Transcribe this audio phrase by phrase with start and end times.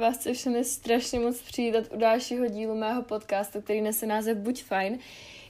[0.00, 4.62] vás chci všechny strašně moc přijítat u dalšího dílu mého podcastu, který nese název Buď
[4.62, 4.98] fajn.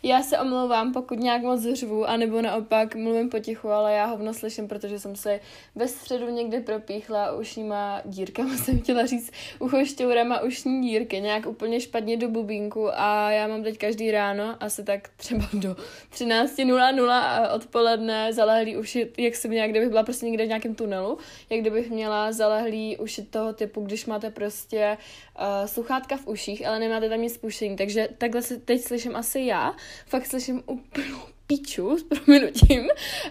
[0.02, 4.69] Já se omlouvám, pokud nějak moc řvu, anebo naopak mluvím potichu, ale já hovno slyším,
[4.69, 5.40] protože jsem se
[5.74, 12.17] ve středu někdy propíchla ušníma dírkama, jsem chtěla říct, uchošťourama ušní dírky, nějak úplně špatně
[12.17, 15.76] do bubínku a já mám teď každý ráno, asi tak třeba do
[16.12, 21.18] 13.00 odpoledne zalehlý uši, jak jsem nějak, kdybych byla prostě někde v nějakém tunelu,
[21.51, 24.96] jak kdybych měla zalehlý uši toho typu, když máte prostě
[25.40, 29.40] uh, sluchátka v uších, ale nemáte tam nic spuštění, takže takhle se teď slyším asi
[29.40, 29.74] já,
[30.06, 32.88] fakt slyším úplnou píču s prominutím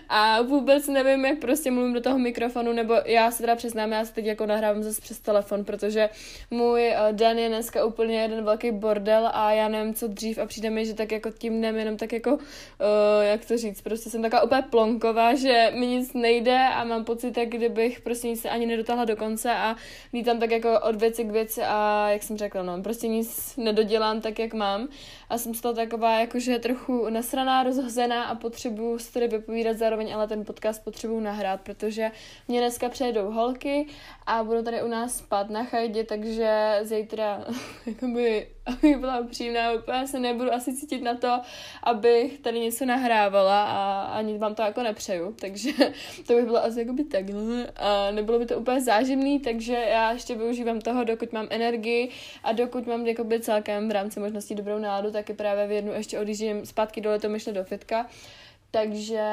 [0.09, 4.05] a vůbec nevím, jak prostě mluvím do toho mikrofonu, nebo já se teda přiznám, já
[4.05, 6.09] se teď jako nahrávám zase přes telefon, protože
[6.51, 10.45] můj uh, den je dneska úplně jeden velký bordel a já nevím, co dřív a
[10.45, 12.39] přijde mi, že tak jako tím dnem jenom tak jako, uh,
[13.21, 17.37] jak to říct, prostě jsem taková úplně plonková, že mi nic nejde a mám pocit,
[17.37, 19.75] jak kdybych prostě nic ani nedotáhla do konce a
[20.13, 24.21] vítám tak jako od věci k věci a jak jsem řekla, no, prostě nic nedodělám
[24.21, 24.87] tak, jak mám
[25.29, 30.13] a jsem z toho taková jakože trochu nasraná, rozhozená a potřebuju si tady vypovídat zároveň,
[30.13, 32.11] ale ten podcast potřebuju nahrát, protože
[32.47, 33.87] mě dneska přejedou holky
[34.25, 37.45] a budu tady u nás spát na chajdě, takže zítra,
[37.85, 41.41] jakoby, abych byla upřímná, úplně se nebudu asi cítit na to,
[41.83, 45.71] abych tady něco nahrávala a ani vám to jako nepřeju, takže
[46.27, 47.67] to by bylo asi jakoby takhle.
[47.75, 52.09] A nebylo by to úplně záživný, takže já ještě využívám toho, dokud mám energii
[52.43, 56.19] a dokud mám jakoby celkem v rámci možností dobrou náladu, taky právě v jednu ještě
[56.19, 58.05] odjíždím zpátky do letomyšle do fitka,
[58.71, 59.23] takže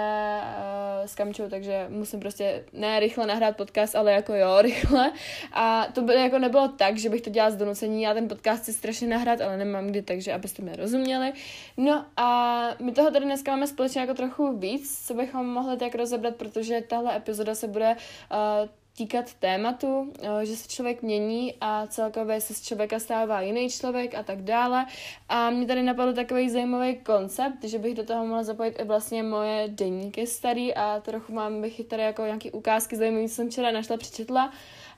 [0.42, 5.12] uh, s Kamčou, takže musím prostě ne rychle nahrát podcast, ale jako jo, rychle.
[5.52, 8.62] A to by jako nebylo tak, že bych to dělala z donucení, já ten podcast
[8.62, 11.32] chci strašně nahrát, ale nemám kdy, takže abyste mě rozuměli.
[11.76, 15.94] No a my toho tady dneska máme společně jako trochu víc, co bychom mohli tak
[15.94, 17.96] rozebrat, protože tahle epizoda se bude
[18.30, 23.70] uh, týkat tématu, eh, že se člověk mění a celkově se z člověka stává jiný
[23.70, 24.86] člověk a tak dále.
[25.28, 29.22] A mě tady napadl takový zajímavý koncept, že bych do toho mohla zapojit i vlastně
[29.22, 33.70] moje denníky starý a trochu mám bych tady jako nějaký ukázky zajímavý, co jsem včera
[33.70, 34.52] našla, přečetla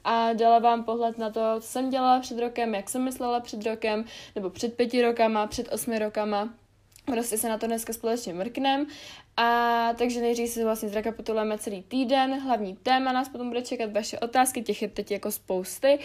[0.05, 3.67] a dala vám pohled na to, co jsem dělala před rokem, jak jsem myslela před
[3.67, 4.05] rokem,
[4.35, 6.55] nebo před pěti rokama, před osmi rokama.
[7.13, 8.87] Prostě se na to dneska společně mrknem.
[9.37, 14.19] A takže nejdřív si vlastně zrekapitulujeme celý týden, hlavní téma nás potom bude čekat vaše
[14.19, 15.99] otázky, těch je teď jako spousty.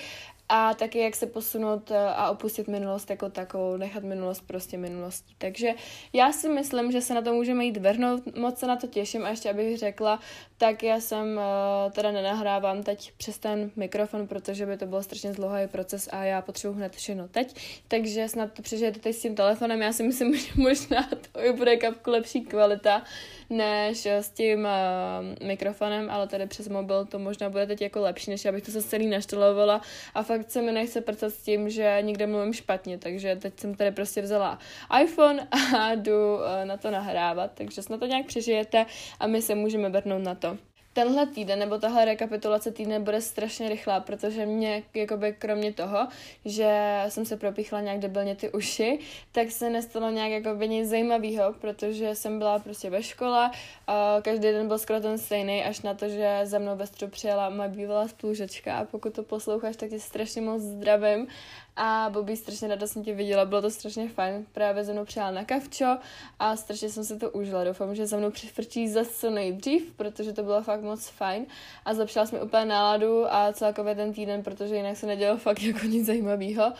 [0.49, 5.35] A taky jak se posunout eh, a opustit minulost jako takovou, nechat minulost prostě minulostí.
[5.37, 5.73] Takže
[6.13, 9.25] já si myslím, že se na to můžeme jít vrhnout, moc se na to těším.
[9.25, 10.19] A ještě abych řekla,
[10.63, 15.33] tak já jsem uh, teda nenahrávám teď přes ten mikrofon, protože by to byl strašně
[15.33, 17.55] zlohý proces a já potřebuji hned všechno teď,
[17.87, 21.77] takže snad to přežijete teď s tím telefonem, já si myslím, že možná to bude
[21.77, 23.03] kapku lepší kvalita,
[23.49, 28.31] než s tím uh, mikrofonem, ale tady přes mobil to možná bude teď jako lepší,
[28.31, 29.81] než abych to se celý naštalovala.
[30.13, 33.75] A fakt se mi nechce prcat s tím, že někde mluvím špatně, takže teď jsem
[33.75, 34.59] tady prostě vzala
[35.03, 35.47] iPhone
[35.77, 38.85] a jdu uh, na to nahrávat, takže snad to nějak přežijete
[39.19, 40.52] a my se můžeme vrhnout na to
[40.93, 46.07] tenhle týden nebo tahle rekapitulace týdne bude strašně rychlá, protože mě, jakoby kromě toho,
[46.45, 48.99] že jsem se propíchla nějak debilně ty uši,
[49.31, 53.51] tak se nestalo nějak jakoby nic zajímavého, protože jsem byla prostě ve škole,
[53.87, 57.49] a každý den byl skoro ten stejný, až na to, že za mnou ve přijela
[57.49, 58.77] moje bývalá spolužečka.
[58.77, 61.27] A pokud to posloucháš, tak tě strašně moc zdravím
[61.75, 65.31] a Bobby strašně ráda jsem tě viděla, bylo to strašně fajn, právě ze mnou přijela
[65.31, 65.97] na kavčo
[66.39, 70.33] a strašně jsem si to užila, doufám, že za mnou přifrčí zase co nejdřív, protože
[70.33, 71.45] to bylo fakt moc fajn.
[71.85, 75.85] A zlepšila jsme úplně náladu a celkově ten týden, protože jinak se nedělo fakt jako
[75.85, 76.73] nic zajímavého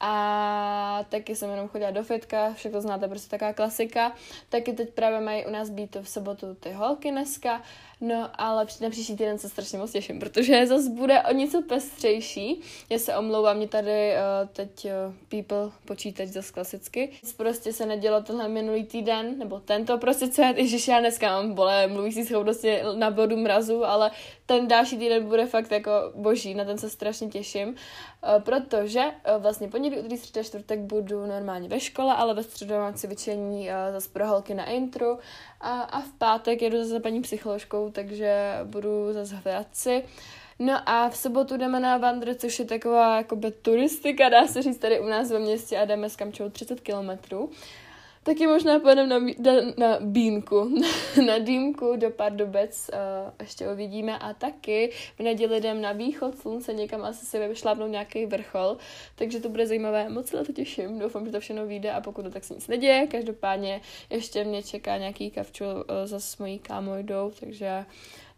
[0.00, 4.12] a taky jsem jenom chodila do fitka, všechno znáte, prostě taková klasika.
[4.48, 7.62] Taky teď právě mají u nás být v sobotu ty holky dneska,
[8.00, 12.60] no ale na příští týden se strašně moc těším, protože zase bude o něco pestřejší.
[12.90, 17.10] Já se omlouvám, mě tady uh, teď uh, people počítač zase klasicky.
[17.36, 21.54] Prostě se nedělo tenhle minulý týden, nebo tento prostě co je, ježiš, já dneska mám,
[21.54, 24.10] vole, mluvící schopnosti na bodu mrazu, ale
[24.46, 29.42] ten další týden bude fakt jako boží, na ten se strašně těším, uh, protože uh,
[29.42, 33.68] vlastně pondělí pondělí, úterý, středa, čtvrtek budu normálně ve škole, ale ve středu mám cvičení
[33.68, 35.18] uh, zase pro holky na intru
[35.60, 40.04] a, a v pátek jedu zase za paní psycholožkou, takže budu zase v Hradci.
[40.58, 44.78] No a v sobotu jdeme na Vandr, což je taková jakoby turistika, dá se říct
[44.78, 47.50] tady u nás ve městě a jdeme s Kamčou 30 kilometrů.
[48.22, 50.70] Taky možná pojedeme na, na, na Bínku,
[51.26, 54.18] na Dýmku do Pardubec, uh, ještě uvidíme.
[54.18, 58.76] A taky v neděli jdem na východ slunce, někam asi si vyšlápnout nějaký vrchol,
[59.14, 60.08] takže to bude zajímavé.
[60.08, 62.54] Moc se na to těším, doufám, že to všechno vyjde a pokud to tak se
[62.54, 63.80] nic neděje, každopádně
[64.10, 67.84] ještě mě čeká nějaký kavču uh, zase s mojí kámou jdou, takže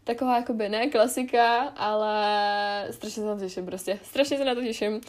[0.03, 3.99] taková jakoby ne klasika, ale strašně se na to těším prostě.
[4.03, 5.01] Strašně se na to těším.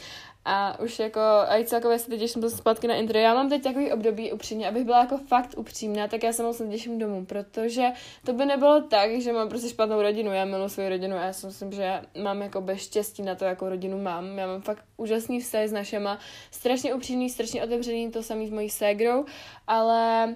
[0.46, 3.18] A už jako, a i celkově se teď těším zpátky na intro.
[3.18, 6.60] Já mám teď takový období upřímně, abych byla jako fakt upřímná, tak já se moc
[6.60, 7.86] netěším domů, protože
[8.26, 10.32] to by nebylo tak, že mám prostě špatnou rodinu.
[10.32, 13.44] Já miluji svou rodinu a já si myslím, že mám jako bez štěstí na to,
[13.44, 14.38] jakou rodinu mám.
[14.38, 16.18] Já mám fakt úžasný vztah s našema,
[16.50, 19.24] strašně upřímný, strašně otevřený, to samý s mojí ségrou,
[19.66, 20.34] ale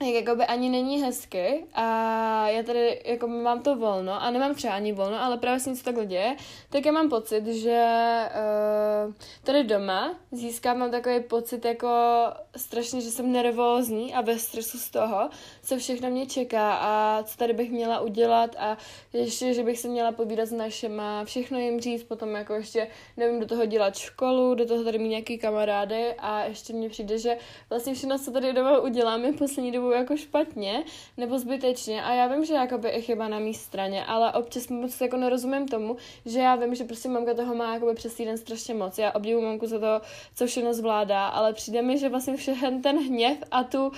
[0.00, 4.74] jak jakoby ani není hezky a já tady jako mám to volno a nemám třeba
[4.74, 6.36] ani volno, ale právě se něco takhle děje,
[6.70, 7.84] tak já mám pocit, že
[9.06, 9.14] uh,
[9.44, 11.88] tady doma získávám takový pocit jako
[12.56, 15.30] strašně, že jsem nervózní a ve stresu z toho,
[15.62, 18.78] co všechno mě čeká a co tady bych měla udělat a
[19.12, 23.40] ještě, že bych se měla povídat s našima, všechno jim říct, potom jako ještě nevím
[23.40, 27.36] do toho dělat školu, do toho tady mít nějaký kamarády a ještě mně přijde, že
[27.70, 30.84] vlastně všechno, co tady doma udělám, je poslední dobu jako špatně
[31.16, 35.00] nebo zbytečně a já vím, že jakoby je chyba na mé straně, ale občas moc
[35.00, 35.96] jako nerozumím tomu,
[36.26, 38.98] že já vím, že prostě mamka toho má jakoby přes týden strašně moc.
[38.98, 40.00] Já obdivuji mamku za to,
[40.34, 43.92] co všechno zvládá, ale přijde mi, že vlastně všechen ten hněv a tu uh,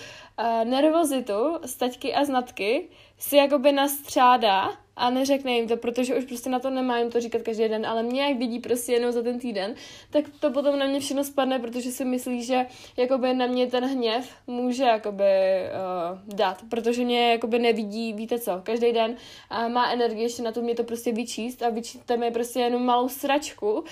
[0.64, 1.76] nervozitu z
[2.14, 2.88] a znatky
[3.20, 7.20] si jakoby nastřádá a neřekne jim to, protože už prostě na to nemá jim to
[7.20, 9.74] říkat každý den, ale mě jak vidí prostě jenom za ten týden,
[10.10, 13.84] tak to potom na mě všechno spadne, protože si myslí, že jakoby na mě ten
[13.84, 19.92] hněv může jakoby uh, dát, protože mě jakoby nevidí, víte co, každý den uh, má
[19.92, 23.84] energii ještě na to mě to prostě vyčíst a vyčíte mi prostě jenom malou sračku,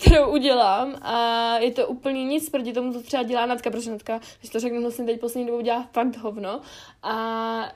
[0.00, 4.20] kterou udělám a je to úplně nic proti tomu, co třeba dělá Natka, protože Natka,
[4.40, 6.60] když to řeknu, vlastně teď poslední dobou dělá fakt hovno
[7.02, 7.16] a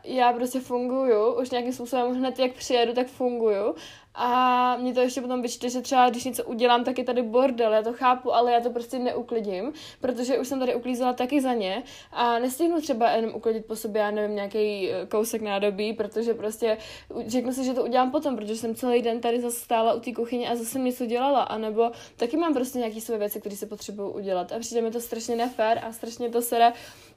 [0.05, 3.75] já prostě funguju, už nějakým způsobem hned jak přijedu, tak funguju
[4.21, 7.73] a mě to ještě potom vyčte, že třeba když něco udělám, tak je tady bordel,
[7.73, 11.55] já to chápu, ale já to prostě neuklidím, protože už jsem tady uklízela taky za
[11.55, 11.83] ně.
[12.13, 16.79] A nestihnu třeba jenom uklidit po sobě, já nevím, nějaký eh, kousek nádobí, protože prostě
[17.27, 20.13] řeknu si, že to udělám potom, protože jsem celý den tady zase stála u té
[20.13, 24.11] kuchyně a zase něco dělala, anebo taky mám prostě nějaké své věci, které se potřebuju
[24.11, 24.53] udělat.
[24.53, 26.73] A přijde mi to strašně nefér a strašně to sere,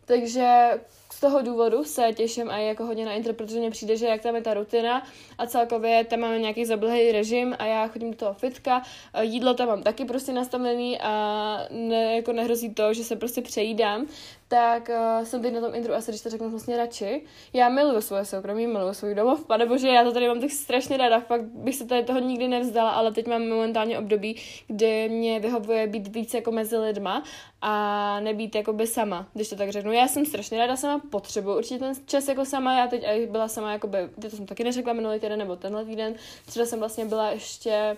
[0.06, 0.72] takže
[1.14, 4.22] z toho důvodu se těším i jako hodně na intro, protože mně přijde, že jak
[4.22, 5.04] tam je ta rutina
[5.38, 8.82] a celkově tam máme nějaký zablhý režim a já chodím do toho fitka,
[9.22, 14.08] jídlo tam mám taky prostě nastavený a ne, jako nehrozí to, že se prostě přejídám,
[14.48, 17.22] tak uh, jsem teď na tom intro asi, když to řeknu vlastně radši.
[17.54, 20.98] Já miluju svoje soukromí, miluju svůj domov, pane bože, já to tady mám tak strašně
[20.98, 24.36] ráda, fakt bych se tady toho nikdy nevzdala, ale teď mám momentálně období,
[24.68, 27.24] kdy mě vyhovuje být víc jako mezi lidma
[27.62, 29.92] a nebýt jako by sama, když to tak řeknu.
[29.92, 33.72] Já jsem strašně ráda sama, potřebuji určitě ten čas jako sama, já teď byla sama
[33.72, 36.16] jako by, to jsem taky neřekla minulý týden nebo tenhle týden,
[36.46, 37.98] třeba jsem vlastně byla ještě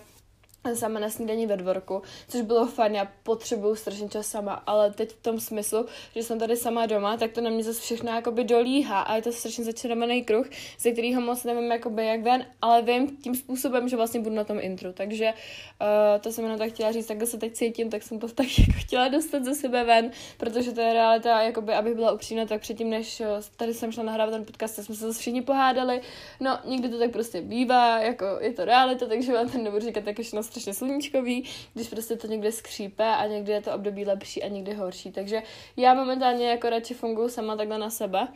[0.74, 5.10] sama na snídaní ve dvorku, což bylo fajn, já potřebuju strašně čas sama, ale teď
[5.10, 8.44] v tom smyslu, že jsem tady sama doma, tak to na mě zase všechno jakoby
[8.44, 10.46] dolíhá a je to strašně začarovaný kruh,
[10.78, 14.44] ze kterého moc nevím jakoby jak ven, ale vím tím způsobem, že vlastně budu na
[14.44, 18.02] tom intru, takže uh, to jsem jenom tak chtěla říct, takhle se teď cítím, tak
[18.02, 21.94] jsem to tak jako chtěla dostat ze sebe ven, protože to je realita, jakoby, abych
[21.94, 23.26] byla upřímná, tak předtím, než eh,
[23.56, 26.00] tady jsem šla nahrávat ten podcast, jsme se zase všichni pohádali,
[26.40, 30.04] no někdy to tak prostě bývá, jako je to realita, takže vám ten nebudu říkat
[30.18, 34.48] ještě strašně sluníčkový, když prostě to někde skřípe a někdy je to období lepší a
[34.48, 35.12] někdy horší.
[35.12, 35.42] Takže
[35.76, 38.28] já momentálně jako radši funguji sama takhle na sebe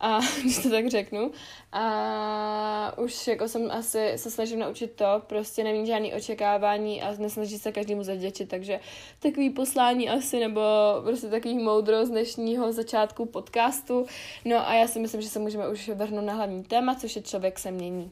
[0.00, 1.30] a když to tak řeknu.
[1.72, 7.62] A už jako jsem asi se snažím naučit to, prostě nemít žádný očekávání a nesnažit
[7.62, 8.80] se každému zavděčit, takže
[9.18, 10.60] takový poslání asi, nebo
[11.04, 14.06] prostě takový moudro z dnešního začátku podcastu.
[14.44, 17.22] No a já si myslím, že se můžeme už vrhnout na hlavní téma, což je
[17.22, 18.10] člověk se mění.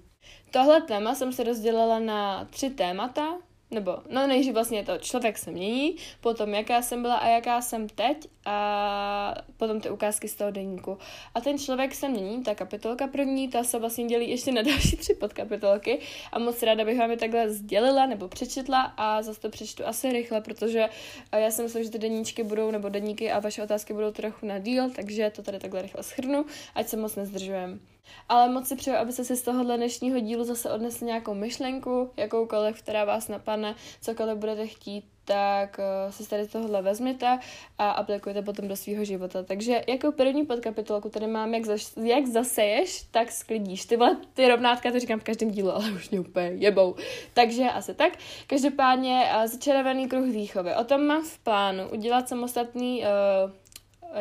[0.51, 3.39] Tohle téma jsem se rozdělila na tři témata,
[3.75, 7.89] nebo no nejdřív vlastně to člověk se mění, potom jaká jsem byla a jaká jsem
[7.89, 10.99] teď a potom ty ukázky z toho deníku.
[11.35, 14.97] A ten člověk se mění, ta kapitolka první, ta se vlastně dělí ještě na další
[14.97, 15.99] tři podkapitolky
[16.33, 20.13] a moc ráda bych vám je takhle sdělila nebo přečetla a zase to přečtu asi
[20.13, 20.89] rychle, protože
[21.37, 24.59] já si myslím, že ty deníčky budou, nebo deníky a vaše otázky budou trochu na
[24.59, 27.94] díl, takže to tady takhle rychle schrnu, ať se moc nezdržujeme.
[28.29, 32.83] Ale moc si přeju, abyste si z tohohle dnešního dílu zase odnesli nějakou myšlenku, jakoukoliv,
[32.83, 37.39] která vás napadne, cokoliv budete chtít, tak uh, si tady tohle vezměte
[37.79, 39.43] a aplikujete potom do svého života.
[39.43, 43.87] Takže jako první podkapitolku tady mám, jak, zaš, jak zaseješ, tak sklidíš.
[43.87, 46.95] Ty, vole, ty rovnátka to říkám v každém dílu, ale už mě úplně jebou.
[47.35, 48.13] Takže asi tak.
[48.47, 50.75] Každopádně uh, začarovaný kruh výchovy.
[50.75, 53.51] O tom mám v plánu udělat samostatný uh,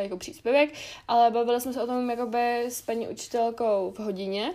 [0.00, 0.70] jako příspěvek,
[1.08, 4.54] ale bavili jsme se o tom jakoby s paní učitelkou v hodině.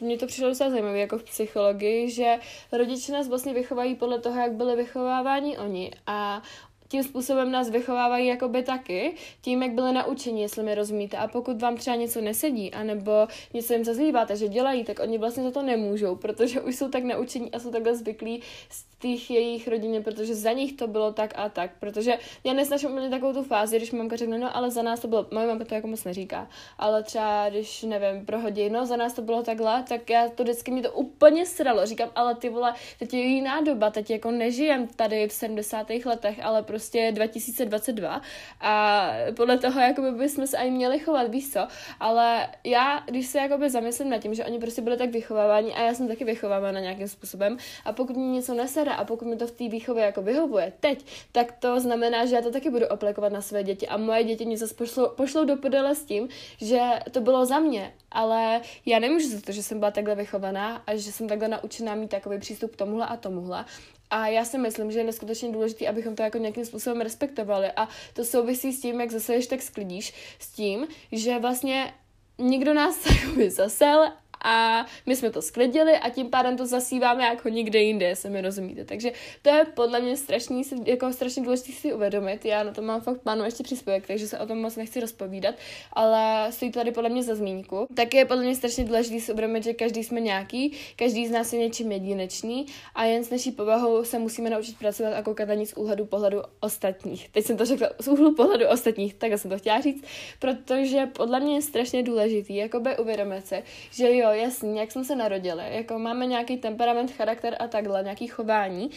[0.00, 2.36] Mně to přišlo docela zajímavé jako v psychologii, že
[2.72, 6.42] rodiče nás vlastně vychovají podle toho, jak byly vychováváni oni a
[6.90, 11.16] tím způsobem nás vychovávají jakoby taky, tím, jak byli naučeni, jestli mi rozumíte.
[11.16, 13.12] A pokud vám třeba něco nesedí, anebo
[13.54, 17.04] něco jim zazlíváte, že dělají, tak oni vlastně za to nemůžou, protože už jsou tak
[17.04, 21.32] naučení a jsou takhle zvyklí z těch jejich rodině, protože za nich to bylo tak
[21.36, 21.70] a tak.
[21.80, 25.08] Protože já nesnažím úplně takovou tu fázi, když mamka řekne, no ale za nás to
[25.08, 29.12] bylo, moje mamka to jako moc neříká, ale třeba když, nevím, prohodí, no za nás
[29.12, 31.86] to bylo takhle, tak já to vždycky mi to úplně sralo.
[31.86, 35.90] Říkám, ale ty vole, teď je jiná doba, teď jako nežijem tady v 70.
[36.04, 38.20] letech, ale prostě 2022
[38.60, 41.60] a podle toho jakoby bychom se ani měli chovat, víš co,
[42.00, 45.82] ale já, když se jakoby zamyslím nad tím, že oni prostě byli tak vychováváni a
[45.82, 49.46] já jsem taky vychovávána nějakým způsobem a pokud mi něco nesere a pokud mi to
[49.46, 53.32] v té výchově jako vyhovuje teď, tak to znamená, že já to taky budu aplikovat
[53.32, 53.88] na své děti.
[53.88, 56.28] A moje děti mě zase pošlou, pošlou do podele s tím,
[56.60, 56.80] že
[57.10, 60.96] to bylo za mě, ale já nemůžu za to, že jsem byla takhle vychovaná a
[60.96, 63.64] že jsem takhle naučená mít takový přístup k tomuhle a tomuhle.
[64.10, 67.70] A já si myslím, že je neskutečně důležité, abychom to jako nějakým způsobem respektovali.
[67.76, 71.94] A to souvisí s tím, jak zase ještě tak sklidíš, s tím, že vlastně
[72.38, 72.98] nikdo nás
[73.48, 74.12] zasel
[74.44, 78.40] a my jsme to sklidili a tím pádem to zasíváme jako nikde jinde, jestli mi
[78.40, 78.84] rozumíte.
[78.84, 82.44] Takže to je podle mě strašný, jako strašně důležité si uvědomit.
[82.44, 85.54] Já na to mám fakt plánu ještě příspěvek, takže se o tom moc nechci rozpovídat,
[85.92, 87.86] ale stojí tady podle mě za zmínku.
[87.94, 91.52] Tak je podle mě strašně důležité si uvědomit, že každý jsme nějaký, každý z nás
[91.52, 95.54] je něčím jedinečný a jen s naší povahou se musíme naučit pracovat a koukat na
[95.64, 97.28] z úhledu pohledu ostatních.
[97.28, 100.04] Teď jsem to řekla z úhlu pohledu ostatních, tak jsem to chtěla říct,
[100.38, 105.16] protože podle mě je strašně důležitý jakoby uvědomit se, že jo, jasný, jak jsme se
[105.16, 108.90] narodili, jako máme nějaký temperament, charakter a takhle, nějaký chování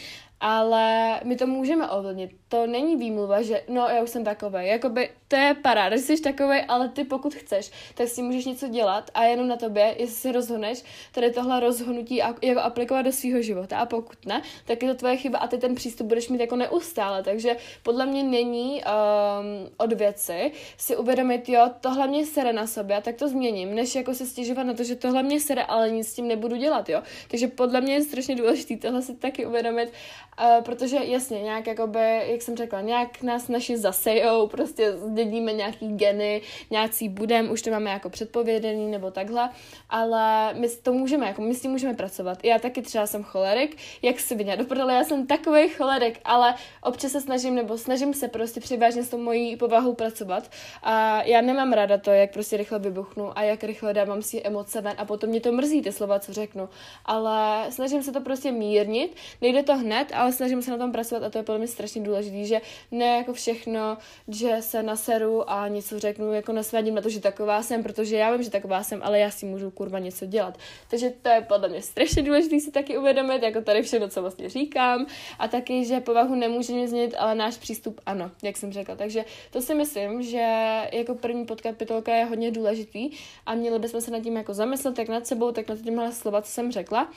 [0.46, 2.30] ale my to můžeme ovlivnit.
[2.48, 4.66] To není výmluva, že no, já už jsem takový.
[4.66, 8.68] Jakoby to je paráda, že jsi takový, ale ty pokud chceš, tak si můžeš něco
[8.68, 10.82] dělat a jenom na tobě, jestli si rozhodneš
[11.12, 15.16] tady tohle rozhodnutí jako aplikovat do svého života a pokud ne, tak je to tvoje
[15.16, 17.22] chyba a ty ten přístup budeš mít jako neustále.
[17.22, 23.00] Takže podle mě není um, od věci si uvědomit, jo, tohle mě sere na sobě,
[23.02, 26.08] tak to změním, než jako se stěžovat na to, že tohle mě sere, ale nic
[26.08, 27.02] s tím nebudu dělat, jo.
[27.28, 29.92] Takže podle mě je strašně důležité tohle si taky uvědomit
[30.40, 35.88] Uh, protože jasně, nějak jakoby, jak jsem řekla, nějak nás naši zasejou, prostě zdědíme nějaký
[35.88, 39.50] geny, nějaký budem, už to máme jako předpovědený nebo takhle,
[39.90, 42.44] ale my to můžeme, jako my s tím můžeme pracovat.
[42.44, 47.12] Já taky třeba jsem cholerik, jak si viděla, do já jsem takový cholerik, ale občas
[47.12, 50.50] se snažím, nebo snažím se prostě převážně s tou mojí povahou pracovat
[50.82, 54.80] a já nemám ráda to, jak prostě rychle vybuchnu a jak rychle dávám si emoce
[54.80, 56.68] ven a potom mě to mrzí ty slova, co řeknu,
[57.04, 61.22] ale snažím se to prostě mírnit, nejde to hned, ale snažím se na tom pracovat
[61.22, 65.68] a to je podle mě strašně důležité, že ne jako všechno, že se naseru a
[65.68, 69.00] něco řeknu, jako nesvádím na to, že taková jsem, protože já vím, že taková jsem,
[69.02, 70.58] ale já si můžu kurva něco dělat.
[70.90, 74.48] Takže to je podle mě strašně důležité si taky uvědomit, jako tady všechno, co vlastně
[74.48, 75.06] říkám
[75.38, 78.96] a taky, že povahu nemůžeme změnit, ale náš přístup ano, jak jsem řekla.
[78.96, 83.10] Takže to si myslím, že jako první podkapitolka je hodně důležitý
[83.46, 86.42] a měli bychom se nad tím jako zamyslet, tak nad sebou, tak nad těmhle slova,
[86.42, 87.10] co jsem řekla.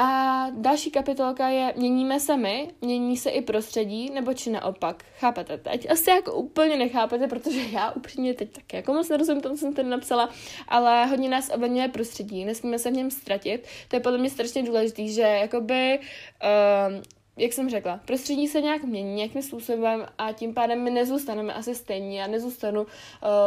[0.00, 5.04] A další kapitolka je Měníme se my, mění se i prostředí, nebo či naopak.
[5.18, 5.90] Chápete teď?
[5.90, 9.74] Asi jako úplně nechápete, protože já upřímně teď tak jako moc nerozumím tomu, co jsem
[9.74, 10.28] tady napsala,
[10.68, 13.66] ale hodně nás ovlivňuje prostředí, nesmíme se v něm ztratit.
[13.88, 17.02] To je podle mě strašně důležité, že jakoby uh,
[17.38, 21.74] jak jsem řekla, prostředí se nějak mění nějakým způsobem a tím pádem my nezůstaneme asi
[21.74, 22.16] stejní.
[22.16, 22.88] Já nezůstanu uh,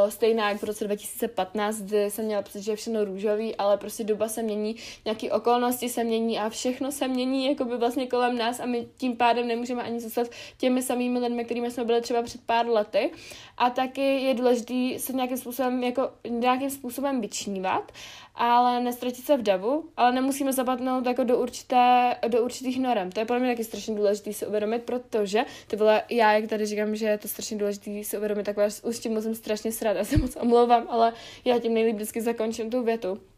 [0.10, 4.03] stejná jak v roce 2015, kdy jsem měla pocit, že je všechno růžový, ale prostě
[4.03, 8.38] doba se mění, nějaké okolnosti se mění a všechno se mění jako by vlastně kolem
[8.38, 12.21] nás a my tím pádem nemůžeme ani zůstat těmi samými lidmi, kterými jsme byli třeba
[12.21, 13.12] před pár lety.
[13.57, 17.91] A taky je důležité se nějakým způsobem, jako nějakým způsobem vyčnívat
[18.36, 23.12] ale nestratit se v davu, ale nemusíme zapadnout jako do, určité, do určitých norem.
[23.12, 26.95] To je pro mě taky důležité si uvědomit, protože to byla já, jak tady říkám,
[26.95, 30.03] že je to strašně důležité si uvědomit, tak vás už tím musím strašně srát, já
[30.03, 31.13] se moc omlouvám, ale
[31.45, 33.30] já tím nejlíp vždycky zakončím tu větu.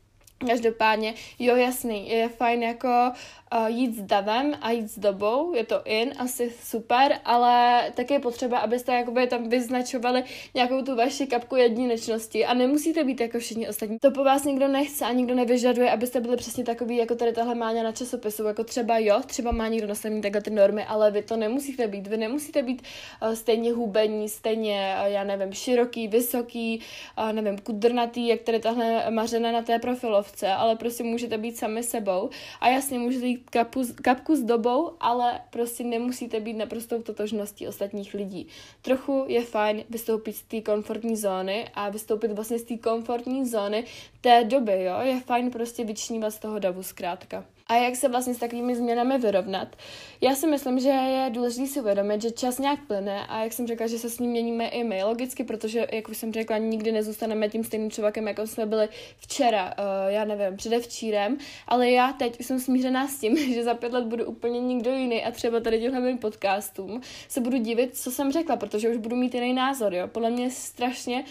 [0.48, 3.12] Každopádně, jo, jasný, je fajn jako
[3.54, 8.14] uh, jít s davem a jít s dobou, je to in, asi super, ale také
[8.14, 10.24] je potřeba, abyste jakoby tam vyznačovali
[10.54, 13.98] nějakou tu vaši kapku jedinečnosti a nemusíte být jako všichni ostatní.
[14.02, 17.56] To po vás nikdo nechce a nikdo nevyžaduje, abyste byli přesně takový, jako tady tahle
[17.56, 21.22] máňa na časopisu, jako třeba jo, třeba má někdo nastavený takhle ty normy, ale vy
[21.22, 22.82] to nemusíte být, vy nemusíte být
[23.22, 26.82] uh, stejně hubení, stejně, uh, já nevím, široký, vysoký,
[27.18, 31.84] uh, nevím, kudrnatý, jak tady tahle mařena na té profilovce, ale prostě můžete být sami
[31.84, 32.30] sebou
[32.62, 38.14] a jasně můžete jít kapu, kapku s dobou, ale prostě nemusíte být naprostou totožností ostatních
[38.14, 38.48] lidí.
[38.82, 43.86] Trochu je fajn vystoupit z té komfortní zóny a vystoupit vlastně z té komfortní zóny
[44.22, 44.96] té doby, jo.
[45.02, 47.46] Je fajn prostě vyčnívat z toho davu zkrátka.
[47.74, 49.76] A jak se vlastně s takovými změnami vyrovnat.
[50.22, 53.68] Já si myslím, že je důležité si uvědomit, že čas nějak plyne a jak jsem
[53.68, 56.92] řekla, že se s ním měníme i my logicky, protože, jak už jsem řekla, nikdy
[56.92, 61.38] nezůstaneme tím stejným člověkem, jako jsme byli včera, uh, já nevím, předevčírem,
[61.68, 64.92] ale já teď už jsem smířená s tím, že za pět let budu úplně nikdo
[64.94, 68.98] jiný a třeba tady těmhle mým podcastům se budu divit, co jsem řekla, protože už
[68.98, 70.08] budu mít jiný názor, jo.
[70.08, 71.24] Podle mě strašně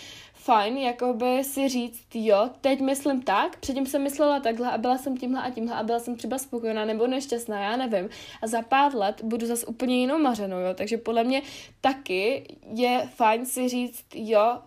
[0.43, 5.17] fajn, jakoby si říct, jo, teď myslím tak, předtím jsem myslela takhle a byla jsem
[5.17, 8.09] tímhle a tímhle a byla jsem třeba spokojená nebo nešťastná, já nevím.
[8.43, 11.43] A za pár let budu zase úplně jinou mařenou, jo, takže podle mě
[11.81, 12.45] taky
[12.75, 14.59] je fajn si říct, jo,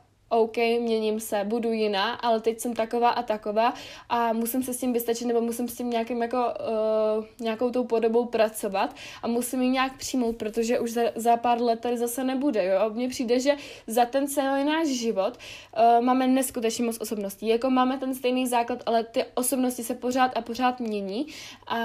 [0.41, 3.73] OK, měním se, budu jiná, ale teď jsem taková a taková
[4.09, 7.83] a musím se s tím vystačit nebo musím s tím nějakým jako, uh, nějakou tou
[7.83, 12.23] podobou pracovat a musím ji nějak přijmout, protože už za, za pár let tady zase
[12.23, 12.79] nebude, jo.
[12.79, 13.55] A mně přijde, že
[13.87, 17.47] za ten celý náš život uh, máme neskutečně moc osobností.
[17.47, 21.27] Jako máme ten stejný základ, ale ty osobnosti se pořád a pořád mění
[21.67, 21.77] a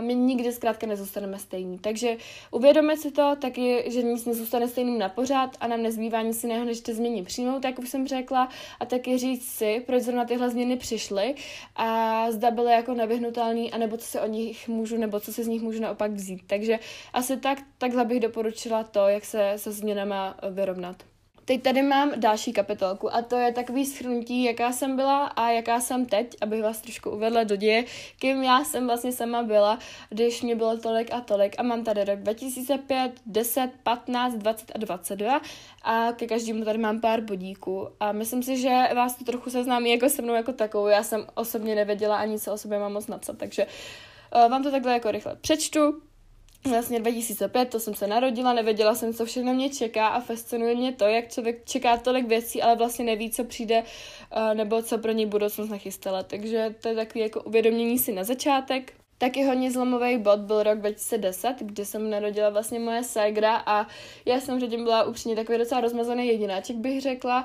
[0.00, 1.78] my nikdy zkrátka nezůstaneme stejní.
[1.78, 2.16] Takže
[2.50, 6.64] uvědomit si to taky, že nic nezůstane stejným na pořád a nám nezbývá nic jiného,
[6.64, 8.48] než to změní přijmout, tak už jsem řekla,
[8.80, 11.34] a taky říct si, proč zrovna tyhle změny přišly
[11.76, 15.48] a zda byly jako nevyhnutelný, anebo co si o nich můžu, nebo co si z
[15.48, 16.42] nich můžu naopak vzít.
[16.46, 16.78] Takže
[17.12, 21.02] asi tak, takhle bych doporučila to, jak se se změnama vyrovnat.
[21.48, 25.80] Teď tady mám další kapitolku a to je takový schrnutí, jaká jsem byla a jaká
[25.80, 27.84] jsem teď, abych vás trošku uvedla do děje,
[28.18, 29.78] kým já jsem vlastně sama byla,
[30.10, 31.54] když mě bylo tolik a tolik.
[31.58, 35.40] A mám tady rok 2005, 10, 15, 20 a 22
[35.82, 37.88] a ke každému tady mám pár bodíků.
[38.00, 41.26] A myslím si, že vás to trochu seznámí jako se mnou jako takovou, já jsem
[41.34, 43.66] osobně nevěděla ani co o sobě mám moc napsat, takže
[44.34, 46.00] uh, vám to takhle jako rychle přečtu,
[46.66, 50.92] vlastně 2005, to jsem se narodila, nevěděla jsem, co všechno mě čeká a fascinuje mě
[50.92, 55.12] to, jak člověk čeká tolik věcí, ale vlastně neví, co přijde uh, nebo co pro
[55.12, 56.22] něj budoucnost nachystala.
[56.22, 58.92] Takže to je takový jako uvědomění si na začátek.
[59.18, 63.86] Taky hodně zlomový bod byl rok 2010, kdy jsem narodila vlastně moje ségra a
[64.24, 67.44] já jsem předtím byla upřímně takový docela rozmazaný jedináček, bych řekla.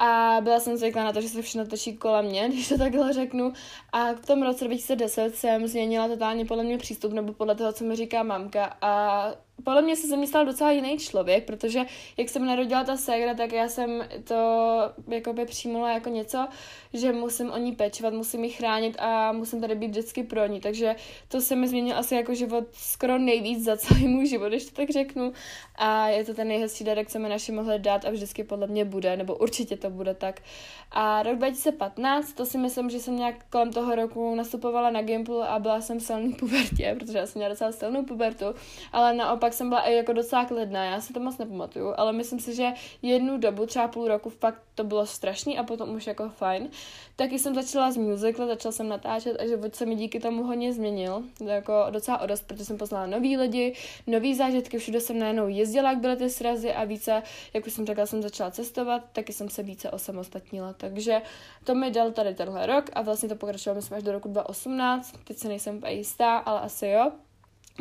[0.00, 3.12] A byla jsem zvyklá na to, že se všechno točí kolem mě, když to takhle
[3.12, 3.52] řeknu.
[3.92, 7.84] A v tom roce 2010 jsem změnila totálně podle mě přístup, nebo podle toho, co
[7.84, 8.76] mi říká mamka.
[8.82, 9.24] A
[9.64, 11.80] podle mě se ze mě stal docela jiný člověk, protože
[12.16, 14.34] jak jsem narodila ta ségra, tak já jsem to
[15.08, 16.48] jakoby přijmula jako něco,
[16.92, 20.60] že musím o ní pečovat, musím ji chránit a musím tady být vždycky pro ní.
[20.60, 20.96] Takže
[21.28, 24.76] to se mi změnil asi jako život skoro nejvíc za celý můj život, když to
[24.76, 25.32] tak řeknu.
[25.74, 28.84] A je to ten nejhezčí darek, co mi naši mohli dát a vždycky podle mě
[28.84, 30.42] bude, nebo určitě to bude tak.
[30.90, 35.42] A rok 2015, to si myslím, že jsem nějak kolem toho roku nastupovala na Gimplu
[35.42, 38.44] a byla jsem v silný pubertě, protože já jsem měla docela silnou pubertu,
[38.92, 42.40] ale naopak jsem byla i jako docela klidná, já si to moc nepamatuju, ale myslím
[42.40, 46.28] si, že jednu dobu, třeba půl roku, fakt to bylo strašný a potom už jako
[46.28, 46.70] fajn.
[47.16, 50.72] Taky jsem začala z musical, začala jsem natáčet a život se mi díky tomu hodně
[50.72, 53.74] změnil, jako docela o dost, protože jsem poznala nový lidi,
[54.06, 57.22] nový zážitky, všude jsem najednou jezdila, jak byly ty srazy a více,
[57.54, 61.22] jak už jsem řekla, jsem začala cestovat, taky jsem se více osamostatnila, takže
[61.64, 65.14] to mi dal tady tenhle rok a vlastně to pokračovalo myslím až do roku 2018,
[65.24, 67.12] teď se nejsem jistá, ale asi jo.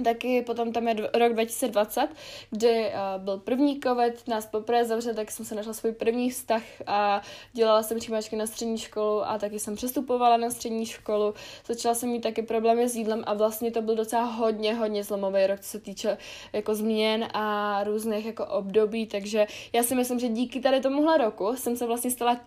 [0.03, 2.07] Taky potom tam je rok 2020,
[2.49, 6.63] kdy uh, byl první covid, nás poprvé zavřel, tak jsem se našla svůj první vztah
[6.87, 7.21] a
[7.53, 11.33] dělala jsem přijímačky na střední školu a taky jsem přestupovala na střední školu.
[11.65, 15.47] Začala jsem mít taky problémy s jídlem a vlastně to byl docela hodně, hodně zlomový
[15.47, 16.17] rok, co se týče
[16.53, 21.55] jako změn a různých jako období, takže já si myslím, že díky tady tomuhle roku
[21.55, 22.39] jsem se vlastně stala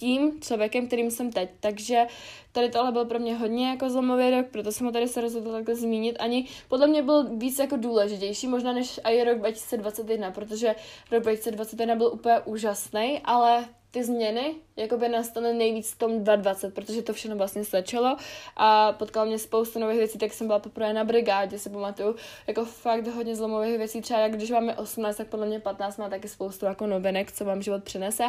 [0.00, 1.50] tím člověkem, kterým jsem teď.
[1.60, 2.06] Takže
[2.52, 5.52] tady tohle byl pro mě hodně jako zlomový rok, proto jsem ho tady se rozhodla
[5.52, 6.16] takhle zmínit.
[6.20, 10.74] Ani podle mě byl víc jako důležitější, možná než i rok 2021, protože
[11.10, 17.02] rok 2021 byl úplně úžasný, ale ty změny jakoby nastaly nejvíc v tom 2020, protože
[17.02, 18.16] to všechno vlastně stačilo
[18.56, 22.64] a potkala mě spoustu nových věcí, tak jsem byla poprvé na brigádě, se pamatuju, jako
[22.64, 26.28] fakt hodně zlomových věcí, třeba jak když máme 18, tak podle mě 15 má taky
[26.28, 28.24] spoustu jako novinek, co vám život přinese.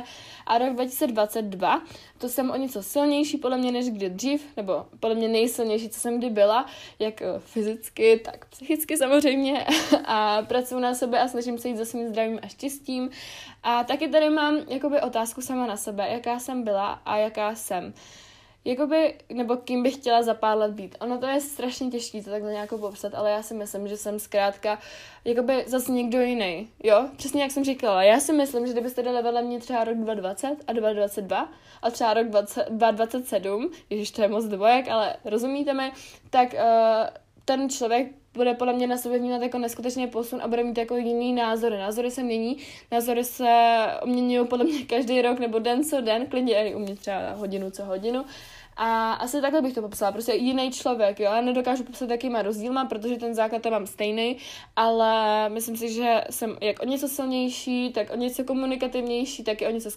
[0.45, 1.81] A rok 2022,
[2.17, 5.99] to jsem o něco silnější podle mě než kdy dřív, nebo podle mě nejsilnější, co
[5.99, 6.65] jsem kdy byla,
[6.99, 9.65] jak eh, fyzicky, tak psychicky samozřejmě
[10.05, 13.09] a pracuji na sebe a snažím se jít za svým zdravím a štěstím.
[13.63, 17.93] A taky tady mám jakoby otázku sama na sebe, jaká jsem byla a jaká jsem.
[18.65, 20.95] Jakoby, nebo kým bych chtěla za pár let být.
[20.99, 24.19] Ono to je strašně těžké to takhle nějak popsat, ale já si myslím, že jsem
[24.19, 24.79] zkrátka
[25.25, 26.69] jakoby zase někdo jiný.
[26.83, 28.03] Jo, přesně jak jsem říkala.
[28.03, 31.49] Já si myslím, že kdybyste dali vedle mě třeba rok 2020 a 2022
[31.81, 35.91] a třeba rok 20, 2027, ježiš, to je moc dvojek, ale rozumíte mi,
[36.29, 36.59] tak uh,
[37.45, 40.95] ten člověk bude podle mě na sobě vnímat jako neskutečně posun a bude mít jako
[40.95, 41.77] jiný názory.
[41.77, 42.57] Názory se mění,
[42.91, 46.95] názory se mění podle mě každý rok nebo den co den, klidně i u mě
[46.95, 48.25] třeba hodinu co hodinu.
[48.77, 52.41] A asi takhle bych to popsala, prostě jiný člověk, jo, já nedokážu popsat, jaký má
[52.41, 54.37] rozdíl mám, protože ten základ tam mám stejný,
[54.75, 59.67] ale myslím si, že jsem jak o něco silnější, tak o něco komunikativnější, tak i
[59.67, 59.89] o něco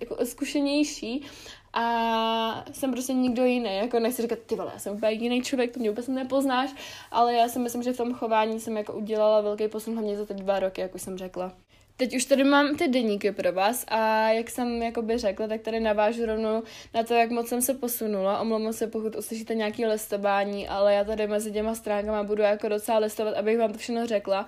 [0.00, 1.26] jako zkušenější
[1.72, 5.74] a jsem prostě nikdo jiný, jako nechci říkat, ty vole, já jsem úplně jiný člověk,
[5.74, 6.74] to mě vůbec nepoznáš,
[7.10, 10.26] ale já si myslím, že v tom chování jsem jako udělala velký posun hlavně za
[10.26, 11.52] ty dva roky, jak už jsem řekla.
[11.96, 15.80] Teď už tady mám ty deníky pro vás a jak jsem jakoby řekla, tak tady
[15.80, 16.62] navážu rovnou
[16.94, 18.40] na to, jak moc jsem se posunula.
[18.40, 22.98] Omlouvám se, pokud uslyšíte nějaký listování, ale já tady mezi těma stránkama budu jako docela
[22.98, 24.46] listovat, abych vám to všechno řekla.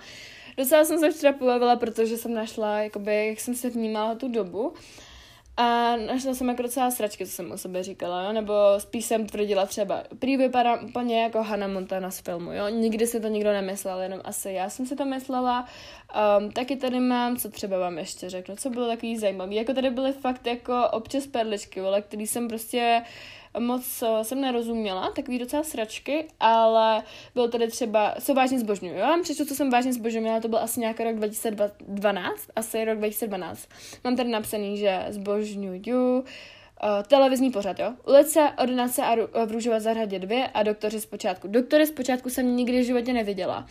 [0.57, 4.73] Docela jsem se včera pobavila, protože jsem našla, jakoby, jak jsem se vnímala tu dobu.
[5.61, 8.33] A našla jsem jako docela sračky, co jsem o sobě říkala, jo?
[8.33, 13.07] nebo spíš jsem tvrdila třeba, prý vypadám úplně jako Hannah Montana z filmu, jo, nikdy
[13.07, 15.67] si to nikdo nemyslel, jenom asi já jsem si to myslela.
[16.39, 19.89] Um, taky tady mám, co třeba vám ještě řeknu, co bylo takový zajímavý, jako tady
[19.89, 23.07] byly fakt jako občas perličky, ale který jsem prostě uh,
[23.59, 27.03] moc uh, jsem nerozuměla, takový docela sračky, ale
[27.35, 28.95] byl tady třeba, co vážně zbožňuju?
[28.95, 32.97] Já vám přečtu, co jsem vážně zbožňovala, to byl asi nějaký rok 2012, asi rok
[32.97, 33.67] 2012.
[34.03, 36.23] Mám tady napsaný, že zbožňuju
[37.07, 37.93] televizní pořad, jo.
[38.07, 41.47] Ulice, ordinace a ru- v růžové zahradě dvě a doktoři zpočátku.
[41.47, 43.65] Doktory zpočátku jsem nikdy v životě neviděla.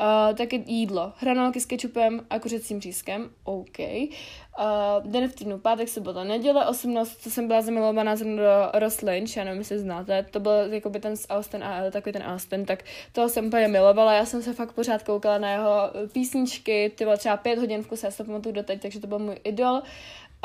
[0.00, 1.12] Uh, taky jídlo.
[1.16, 3.30] Hranolky s kečupem a kuřecím řízkem.
[3.44, 3.78] OK.
[3.78, 8.42] Uh, den v týdnu, pátek, sobota, neděle, 18, co jsem byla zamilovaná jsem do
[8.74, 12.22] Ross Lynch, já nevím, jestli znáte, to byl jakoby ten z Austin a takový ten
[12.22, 16.92] Austin, tak toho jsem úplně milovala, já jsem se fakt pořád koukala na jeho písničky,
[16.96, 19.36] ty bylo třeba pět hodin v kuse, já se pamatuju doteď, takže to byl můj
[19.44, 19.82] idol.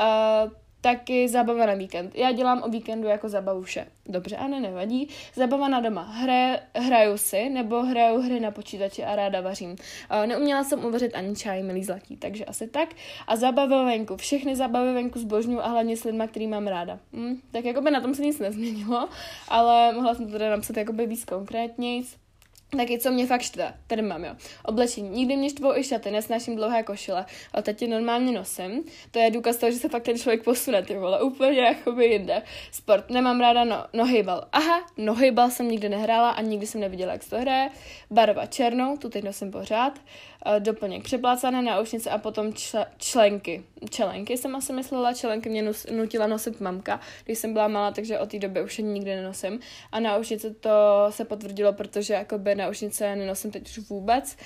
[0.00, 0.52] Uh,
[0.82, 2.14] taky zábava na víkend.
[2.14, 3.86] Já dělám o víkendu jako zabavu vše.
[4.06, 5.08] Dobře, a ne, nevadí.
[5.34, 6.02] Zabava na doma.
[6.02, 9.76] Hra, hraju si, nebo hraju hry na počítači a ráda vařím.
[10.26, 12.88] Neuměla jsem uvařit ani čaj, milý zlatý, takže asi tak.
[13.26, 14.16] A zabava venku.
[14.16, 16.98] Všechny zabavy venku zbožňuju a hlavně s lidma, který mám ráda.
[17.12, 19.08] Hm, tak jako by na tom se nic nezměnilo,
[19.48, 22.21] ale mohla jsem to teda napsat jakoby víc konkrétnějc.
[22.76, 25.08] Taky co mě fakt štve, tady mám jo, oblečení.
[25.10, 28.84] Nikdy mě štvou i šaty, nesnáším dlouhé košile, ale teď je normálně nosím.
[29.10, 32.42] To je důkaz toho, že se fakt ten člověk posune, ty vole, úplně jakoby jinde.
[32.72, 34.48] Sport, nemám ráda no, nohybal.
[34.52, 37.70] Aha, nohybal jsem nikdy nehrála a nikdy jsem neviděla, jak se to hraje.
[38.10, 39.98] Barva černou, tu teď nosím pořád.
[40.46, 43.62] Uh, doplněk přeplácané náušnice a potom čle, členky.
[43.90, 48.18] Čelenky jsem asi myslela, čelenky mě nus, nutila nosit mamka, když jsem byla malá, takže
[48.18, 49.60] od té doby už je nikdy nenosím.
[49.92, 54.36] A náušnice to se potvrdilo, protože jakoby náušnice nenosím teď už vůbec.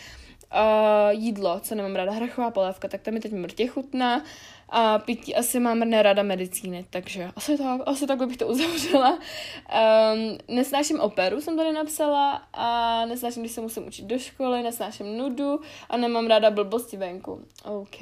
[0.54, 4.24] Uh, jídlo, co nemám ráda, hrachová polévka, tak to mi teď mrtě chutná.
[4.68, 9.10] A pití asi mám nerada medicíny, takže asi tak, asi takhle bych to uzavřela.
[9.10, 15.18] Um, nesnáším operu, jsem tady napsala, a nesnáším, když se musím učit do školy, nesnáším
[15.18, 17.44] nudu a nemám ráda blbosti venku.
[17.64, 17.98] OK,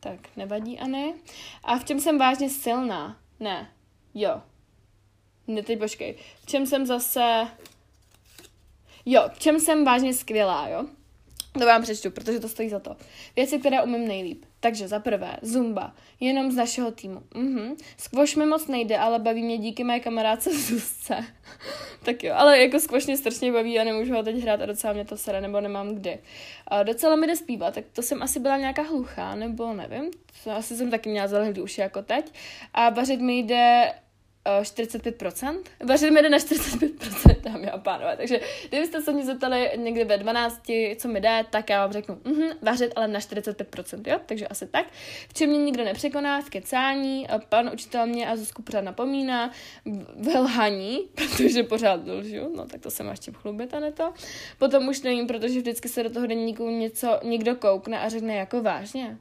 [0.00, 1.12] tak nevadí, a ne.
[1.64, 3.16] A v čem jsem vážně silná?
[3.40, 3.70] Ne.
[4.14, 4.42] Jo.
[5.46, 6.14] Ne, teď počkej.
[6.42, 7.46] V čem jsem zase
[9.06, 10.84] Jo, v čem jsem vážně skvělá, jo?
[11.58, 12.96] To vám přečtu, protože to stojí za to.
[13.36, 14.44] Věci, které umím nejlíp.
[14.60, 17.22] Takže za prvé, Zumba, jenom z našeho týmu.
[17.34, 17.76] Mhm.
[17.96, 21.24] Squash mi moc nejde, ale baví mě díky mé kamarádce Zuzce.
[22.04, 24.92] tak jo, ale jako squash mě strašně baví a nemůžu ho teď hrát a docela
[24.92, 26.18] mě to sere, nebo nemám kdy.
[26.68, 30.10] A docela mi jde zpívat, tak to jsem asi byla nějaká hluchá, nebo nevím.
[30.44, 32.32] To asi jsem taky měla zalehlý uši jako teď.
[32.74, 33.92] A vařit mi jde
[34.44, 35.62] 45%.
[35.84, 38.16] Vařili mi jde na 45%, dámy a pánové.
[38.16, 40.62] Takže kdybyste se mě zeptali někdy ve 12,
[40.96, 44.20] co mi jde, tak já vám řeknu, mhm, vařit, ale na 45%, jo?
[44.26, 44.86] Takže asi tak.
[45.28, 49.50] V čem mě nikdo nepřekoná, v kecání, pan učitel mě a Zuzku pořád napomíná,
[50.16, 54.12] v lhaní, protože pořád lžu, no tak to se máš čím chlubit, a ne to.
[54.58, 58.62] Potom už nevím, protože vždycky se do toho deníku něco, někdo koukne a řekne jako
[58.62, 59.18] vážně.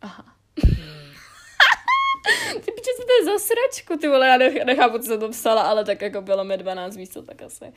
[0.00, 0.36] Aha.
[2.52, 5.62] Ty piče, co to je za sračku, ty vole, já nechápu, co jsem to psala,
[5.62, 7.72] ale tak jako bylo mi 12 místo, tak asi.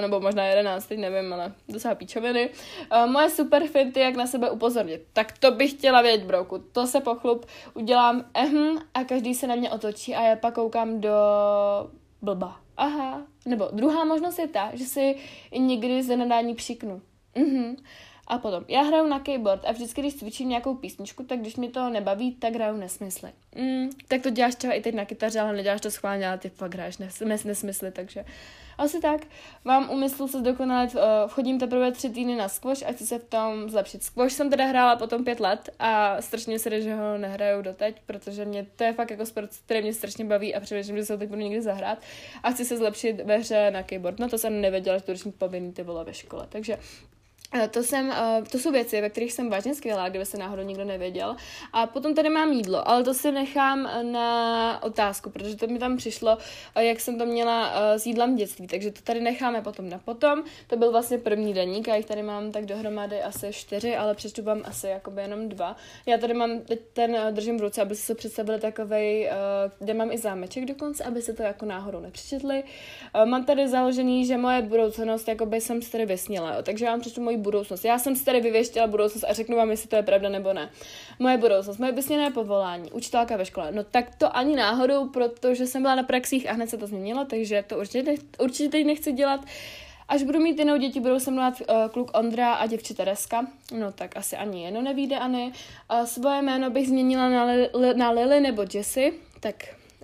[0.00, 2.50] Nebo možná 11, teď nevím, ale docela píčoviny.
[2.92, 5.02] Uh, moje super finty, jak na sebe upozornit.
[5.12, 6.58] Tak to bych chtěla vědět, brouku.
[6.58, 11.00] To se pochlup, udělám ehm a každý se na mě otočí a já pak koukám
[11.00, 11.10] do
[12.22, 12.60] blba.
[12.76, 13.22] Aha.
[13.46, 15.16] Nebo druhá možnost je ta, že si
[15.58, 17.02] někdy ze nadání přiknu.
[17.34, 17.76] Mhm.
[18.26, 21.68] A potom, já hraju na keyboard a vždycky, když cvičím nějakou písničku, tak když mi
[21.68, 23.30] to nebaví, tak hraju nesmysly.
[23.56, 26.48] Mm, tak to děláš třeba i teď na kytaře, ale neděláš to schválně, ale ty
[26.48, 28.24] fakt hraješ nes- nesmysly, takže
[28.78, 29.20] asi tak.
[29.64, 33.24] Mám úmysl se zdokonalit, uh, chodím teprve tři týdny na squash a chci se v
[33.24, 34.02] tom zlepšit.
[34.02, 38.44] Squash jsem teda hrála potom pět let a strašně se že ho nehraju doteď, protože
[38.44, 41.18] mě to je fakt jako sport, který mě strašně baví a přemýšlím, že se ho
[41.18, 41.98] teď budu někdy zahrát
[42.42, 44.18] a chci se zlepšit ve hře na keyboard.
[44.18, 46.78] No to jsem nevěděla, že to už povinný ty vole ve škole, takže
[47.70, 48.14] to, jsem,
[48.50, 51.36] to jsou věci, ve kterých jsem vážně skvělá, kdyby se náhodou nikdo nevěděl.
[51.72, 55.96] A potom tady mám jídlo, ale to si nechám na otázku, protože to mi tam
[55.96, 56.38] přišlo,
[56.78, 60.42] jak jsem to měla s jídlem dětství, takže to tady necháme potom na potom.
[60.66, 64.42] To byl vlastně první deník, a jich tady mám tak dohromady asi čtyři, ale přečtu
[64.42, 65.76] vám asi jakoby jenom dva.
[66.06, 69.30] Já tady mám, teď ten držím v ruce, aby si to představili takovej,
[69.78, 72.64] kde mám i zámeček dokonce, aby se to jako náhodou nepřečetli.
[73.24, 77.20] Mám tady založený, že moje budoucnost, jakoby jsem si tady vysněla, takže já vám přečtu
[77.20, 77.84] moji budoucnost.
[77.84, 80.70] Já jsem si tady vyvěštila budoucnost a řeknu vám, jestli to je pravda nebo ne.
[81.18, 83.72] Moje budoucnost, moje vysněné povolání, učitelka ve škole.
[83.72, 87.24] No tak to ani náhodou, protože jsem byla na praxích a hned se to změnilo,
[87.24, 89.40] takže to určitě, určitě teď nechci dělat.
[90.08, 93.46] Až budu mít jinou děti, budou se mluvit uh, kluk Ondra a děvče Tereska.
[93.78, 95.52] No tak asi ani jedno nevíde, Ani.
[95.92, 99.54] Uh, svoje jméno bych změnila na, li, na Lily nebo Jessie, tak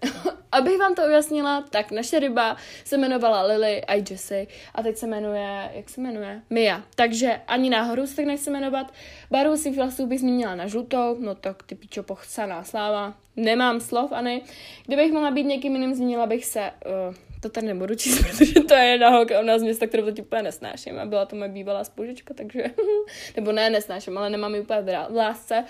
[0.53, 5.07] Abych vám to ujasnila, tak naše ryba se jmenovala Lily a Jessie a teď se
[5.07, 6.43] jmenuje, jak se jmenuje?
[6.51, 6.83] Mia.
[6.95, 8.93] Takže ani náhodou se tak nechci jmenovat.
[9.31, 13.15] Barvu svých vlasů bych změnila na žlutou, no tak ty pičo pochcaná sláva.
[13.37, 14.43] Nemám slov, ani.
[14.87, 16.71] Kdybych mohla být někým jiným, změnila bych se...
[17.09, 20.23] Uh, to tady nebudu číst, protože to je jedna holka u nás města, kterou to
[20.23, 20.99] úplně nesnáším.
[20.99, 22.65] A byla to moje bývalá spolužečka, takže...
[23.37, 25.65] Nebo ne, nesnáším, ale nemám ji úplně v lásce.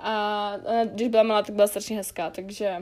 [0.00, 2.76] A, a když byla malá, tak byla strašně hezká, takže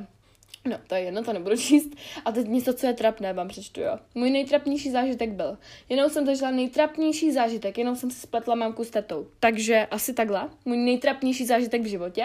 [0.65, 1.89] No, to je jedno, to nebudu číst.
[2.25, 3.99] A teď něco, co je trapné, vám přečtu, jo.
[4.15, 5.59] Můj nejtrapnější zážitek byl.
[5.89, 9.27] Jenom jsem zažila nejtrapnější zážitek, jenom jsem se spletla mamku s tetou.
[9.41, 10.51] Takže asi takhle.
[10.65, 12.25] Můj nejtrapnější zážitek v životě.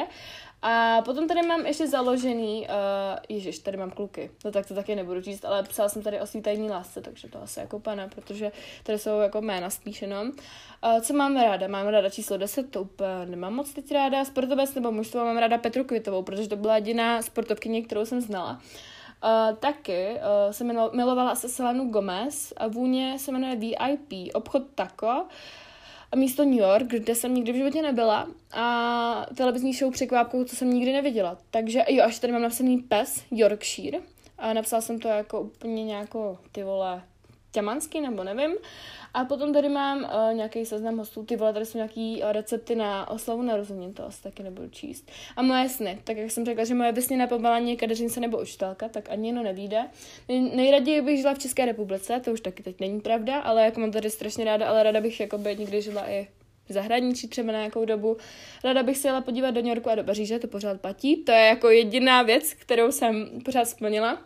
[0.66, 4.96] A potom tady mám ještě založený, uh, ježiš, tady mám kluky, no tak to taky
[4.96, 8.52] nebudu číst, ale psala jsem tady o svítajní lásce, takže to asi jako pana, protože
[8.84, 10.28] tady jsou jako jména spíš jenom.
[10.28, 11.68] Uh, co mám ráda?
[11.68, 14.26] Mám ráda číslo 10, to úplně nemám moc teď ráda.
[14.26, 18.62] Sportovec nebo mužstvo mám ráda Petru Kvitovou, protože to byla jediná sportovkyně, kterou jsem znala.
[19.24, 25.28] Uh, taky uh, jsem milovala se Selenu Gomez a vůně se jmenuje VIP, obchod Taco
[26.14, 30.56] a místo New York, kde jsem nikdy v životě nebyla a televizní show překvápkou, co
[30.56, 31.38] jsem nikdy neviděla.
[31.52, 34.00] Takže jo, až tady mám napsaný pes Yorkshire
[34.38, 37.04] a napsala jsem to jako úplně nějakou ty vole
[37.52, 38.52] ťamanský nebo nevím.
[39.14, 42.76] A potom tady mám uh, nějaký seznam hostů, ty vole, tady jsou nějaký uh, recepty
[42.76, 45.12] na oslavu narozenin, to asi taky nebudu číst.
[45.36, 48.90] A moje sny, tak jak jsem řekla, že moje vysněné povolání je kadeřince nebo učitelka,
[48.90, 49.82] tak ani jedno nevíde.
[50.30, 53.80] Nej, nejraději bych žila v České republice, to už taky teď není pravda, ale jako
[53.80, 56.28] mám tady strašně ráda, ale ráda bych jako by někdy žila i
[56.70, 58.18] v zahraničí třeba na nějakou dobu.
[58.64, 61.24] Ráda bych se jela podívat do New Yorku a do Paříže, to pořád platí.
[61.24, 64.22] To je jako jediná věc, kterou jsem pořád splnila.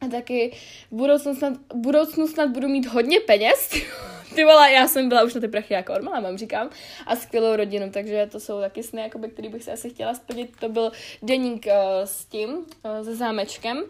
[0.00, 0.52] A taky
[0.90, 3.74] v budoucnu snad, v budoucnu snad budu mít hodně peněz.
[4.34, 6.70] Ty vole, já jsem byla už na ty prachy jako ormala, vám říkám.
[7.06, 10.50] A skvělou rodinu, takže to jsou taky sny, jakoby, který bych se asi chtěla splnit.
[10.60, 11.72] To byl deník uh,
[12.04, 13.82] s tím, uh, se zámečkem.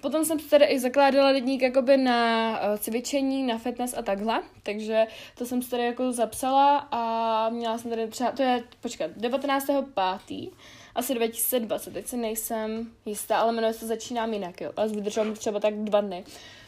[0.00, 4.42] Potom jsem tady i zakládala deník jakoby na uh, cvičení, na fitness a takhle.
[4.62, 5.06] Takže
[5.38, 10.50] to jsem si tady jako zapsala a měla jsem tady třeba, to je, počkat, 19.5
[10.94, 14.72] asi 2020, teď si nejsem jistá, ale jmenuje se Začínám jinak, jo.
[14.76, 16.24] A vydržela mi třeba tak dva dny.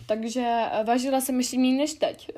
[0.07, 2.31] Takže eh, vážila jsem ještě méně než teď.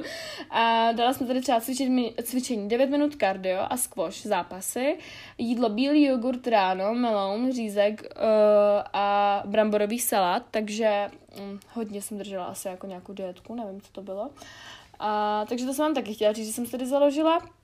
[0.50, 1.88] a dala jsem tady třeba cvičit,
[2.22, 4.98] cvičení 9 minut kardio a squash zápasy,
[5.38, 8.22] jídlo bílý jogurt ráno, melon, řízek uh,
[8.92, 14.02] a bramborový salát, takže um, hodně jsem držela asi jako nějakou dietku, nevím, co to
[14.02, 14.30] bylo.
[14.98, 17.55] A, takže to jsem vám taky chtěla říct, že jsem se tady založila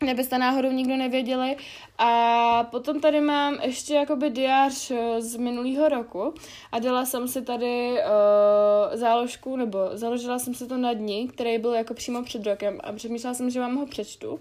[0.00, 1.56] nebyste náhodou nikdo nevěděli.
[1.98, 6.34] A potom tady mám ještě jakoby diář eh, z minulého roku
[6.72, 11.58] a dala jsem si tady uh, záložku, nebo založila jsem si to na dní, který
[11.58, 14.32] byl jako přímo před rokem a přemýšlela jsem, že vám ho přečtu.
[14.32, 14.40] Uh,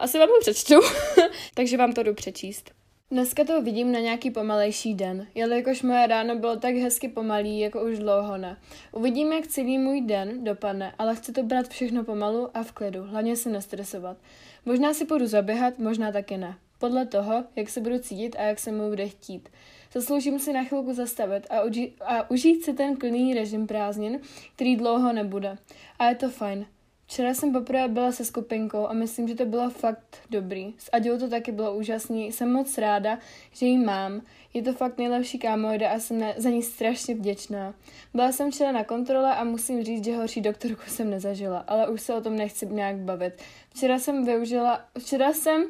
[0.00, 0.74] asi vám ho přečtu,
[1.54, 2.81] takže vám to jdu přečíst.
[3.12, 7.84] Dneska to vidím na nějaký pomalejší den, jelikož moje ráno bylo tak hezky pomalý, jako
[7.84, 8.56] už dlouho ne.
[8.92, 13.02] Uvidím, jak celý můj den dopadne, ale chci to brát všechno pomalu a v klidu,
[13.02, 14.16] hlavně se nestresovat.
[14.64, 16.54] Možná si půjdu zaběhat, možná taky ne.
[16.78, 19.48] Podle toho, jak se budu cítit a jak se mu bude chtít.
[19.92, 24.20] Zasloužím si na chvilku zastavit a, uži- a užít si ten klidný režim prázdnin,
[24.54, 25.56] který dlouho nebude.
[25.98, 26.66] A je to fajn.
[27.06, 30.74] Včera jsem poprvé byla se skupinkou a myslím, že to bylo fakt dobrý.
[30.78, 32.32] S Aďou to taky bylo úžasný.
[32.32, 33.18] Jsem moc ráda,
[33.52, 34.22] že ji mám.
[34.54, 37.74] Je to fakt nejlepší kámoida a jsem za ní strašně vděčná.
[38.14, 42.00] Byla jsem včera na kontrole a musím říct, že horší doktorku jsem nezažila, ale už
[42.00, 43.34] se o tom nechci nějak bavit.
[43.74, 45.64] Včera jsem využila, včera jsem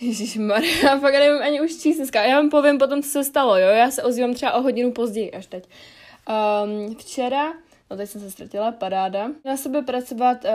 [0.00, 0.38] Ježíš
[0.82, 2.22] já fakt nevím ani už číst dneska.
[2.22, 3.68] Já vám povím potom, co se stalo, jo?
[3.68, 5.68] Já se ozývám třeba o hodinu později, až teď.
[6.64, 7.52] Um, včera
[7.92, 9.30] No teď jsem se ztratila, paráda.
[9.44, 10.50] Na sebe pracovat uh,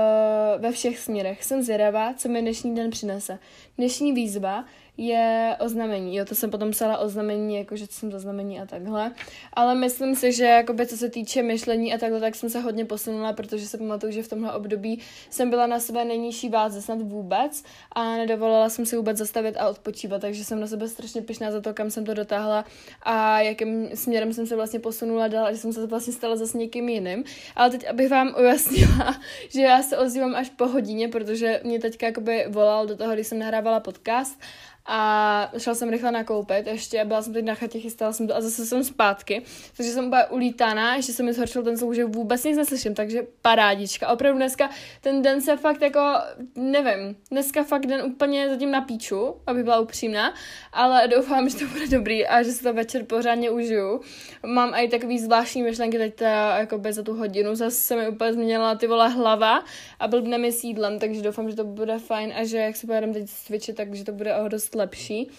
[0.62, 1.43] ve všech směrech.
[1.43, 3.39] Jsem zvědavá, co mi dnešní den přinese.
[3.78, 4.65] Dnešní výzva
[4.98, 6.16] je oznamení.
[6.16, 9.12] Jo, to jsem potom psala oznamení, jako že jsem to znamení a takhle.
[9.54, 12.86] Ale myslím si, že jakoby, co se týče myšlení a takhle, tak jsem se hodně
[12.86, 17.02] posunula, protože se pamatuju, že v tomhle období jsem byla na své nejnižší váze snad
[17.02, 21.52] vůbec a nedovolila jsem si vůbec zastavit a odpočívat, takže jsem na sebe strašně pyšná
[21.52, 22.66] za to, kam jsem to dotáhla
[23.04, 26.90] a jakým směrem jsem se vlastně posunula dál, že jsem se vlastně stala zase někým
[26.90, 27.24] jiným.
[27.56, 29.16] Ale teď, abych vám ujasnila,
[29.50, 33.28] že já se ozývám až po hodině, protože mě teďka jakoby volal do toho, když
[33.28, 34.40] jsem nahrávala podcast
[34.88, 38.41] a šla jsem rychle nakoupit ještě, byla jsem teď na chatě, chystala jsem to a
[38.41, 39.41] zase jsem zpátky,
[39.78, 43.28] takže jsem byla ulítaná, ještě se mi zhoršil ten zvuk, že vůbec nic neslyším, takže
[43.41, 44.08] parádička.
[44.08, 44.69] Opravdu dneska
[45.02, 46.13] ten den se fakt jako,
[46.56, 50.34] nevím, dneska fakt den úplně zatím na píču, aby byla upřímná,
[50.73, 54.02] ale doufám, že to bude dobrý a že se to večer pořádně užiju.
[54.45, 58.34] Mám i takový zvláštní myšlenky teď ta, jako za tu hodinu, zase se mi úplně
[58.34, 59.63] změnila ty vole hlava
[60.00, 63.13] a blbne mi sídlem, takže doufám, že to bude fajn a že jak se pojedeme
[63.13, 65.30] teď cvičit, takže to bude o dost lepší.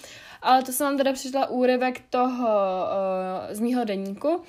[0.42, 4.42] Ale to jsem vám teda přišla úryvek toho uh, z mýho deníku.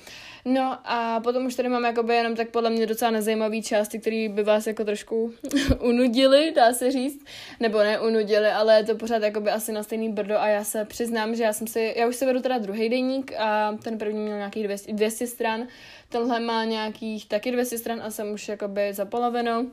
[0.44, 4.28] No a potom už tady mám jakoby jenom tak podle mě docela nezajímavý části, které
[4.28, 5.32] by vás jako trošku
[5.80, 7.24] unudily, dá se říct.
[7.60, 10.84] Nebo ne unudily, ale je to pořád jakoby asi na stejný brdo a já se
[10.84, 14.20] přiznám, že já jsem si, já už se vedu teda druhý deník a ten první
[14.20, 15.66] měl nějakých 200, 200 stran,
[16.08, 19.70] tenhle má nějakých taky 200 stran a jsem už jakoby za polovinou.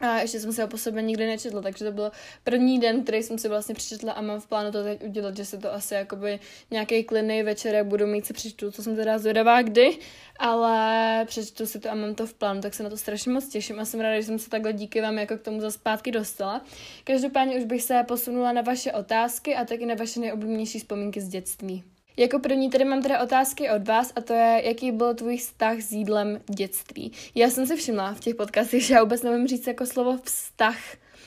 [0.00, 2.12] A ještě jsem si ho po sobě nikdy nečetla, takže to byl
[2.44, 5.44] první den, který jsem si vlastně přečetla a mám v plánu to teď udělat, že
[5.44, 9.62] se to asi jakoby nějaký klidný večer, budu mít se přečtu, co jsem teda zvědavá
[9.62, 9.98] kdy,
[10.38, 13.48] ale přečtu si to a mám to v plánu, tak se na to strašně moc
[13.48, 16.10] těším a jsem ráda, že jsem se takhle díky vám jako k tomu za zpátky
[16.10, 16.64] dostala.
[17.04, 21.28] Každopádně už bych se posunula na vaše otázky a taky na vaše nejoblíbenější vzpomínky z
[21.28, 21.97] dětství.
[22.18, 25.80] Jako první tady mám teda otázky od vás a to je, jaký byl tvůj vztah
[25.80, 27.12] s jídlem dětství.
[27.34, 30.78] Já jsem si všimla v těch podcastech, že já vůbec nevím říct jako slovo vztah.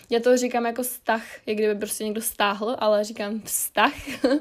[0.09, 3.93] Já to říkám jako vztah, jak kdyby prostě někdo stáhl, ale říkám vztah.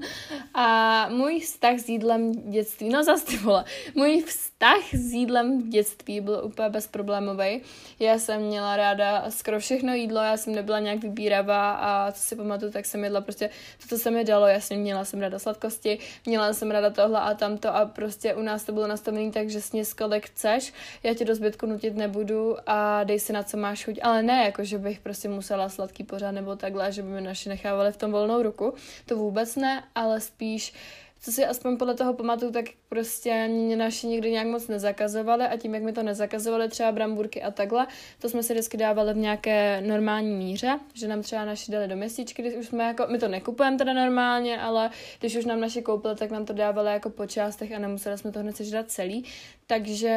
[0.54, 4.49] a můj vztah s jídlem dětství, no zase ty vole, můj vztah
[4.92, 7.62] s jídlem v dětství byl úplně bezproblémový.
[7.98, 12.36] Já jsem měla ráda skoro všechno jídlo, já jsem nebyla nějak vybíravá a co si
[12.36, 13.50] pamatuju, tak jsem jedla prostě
[13.82, 14.46] to, co se mi dalo.
[14.46, 18.64] Jasně měla jsem ráda sladkosti, měla jsem ráda tohle a tamto a prostě u nás
[18.64, 23.04] to bylo nastavené tak, že sněz kolik chceš, já tě do zbytku nutit nebudu a
[23.04, 26.30] dej si na co máš chuť, ale ne jako, že bych prostě musela sladký pořád
[26.30, 28.74] nebo takhle, že by mi naši nechávali v tom volnou ruku,
[29.06, 30.72] to vůbec ne, ale spíš
[31.20, 35.56] co si aspoň podle toho pamatuju, tak prostě mě naši nikdy nějak moc nezakazovali a
[35.56, 37.86] tím, jak mi to nezakazovali třeba bramburky a takhle,
[38.18, 41.96] to jsme si vždycky dávali v nějaké normální míře, že nám třeba naši dali do
[41.96, 45.82] měsíčky, když už jsme jako, my to nekupujeme teda normálně, ale když už nám naši
[45.82, 49.24] koupili, tak nám to dávali jako po částech a nemuseli jsme to hned sežrat celý.
[49.66, 50.08] Takže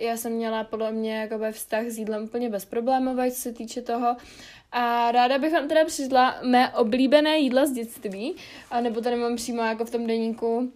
[0.00, 4.16] já jsem měla podle mě jako vztah s jídlem úplně bezproblémový, co se týče toho.
[4.72, 8.34] A ráda bych vám teda přišla mé oblíbené jídla z dětství,
[8.70, 10.72] a nebo tady mám přímo jako v tom deníku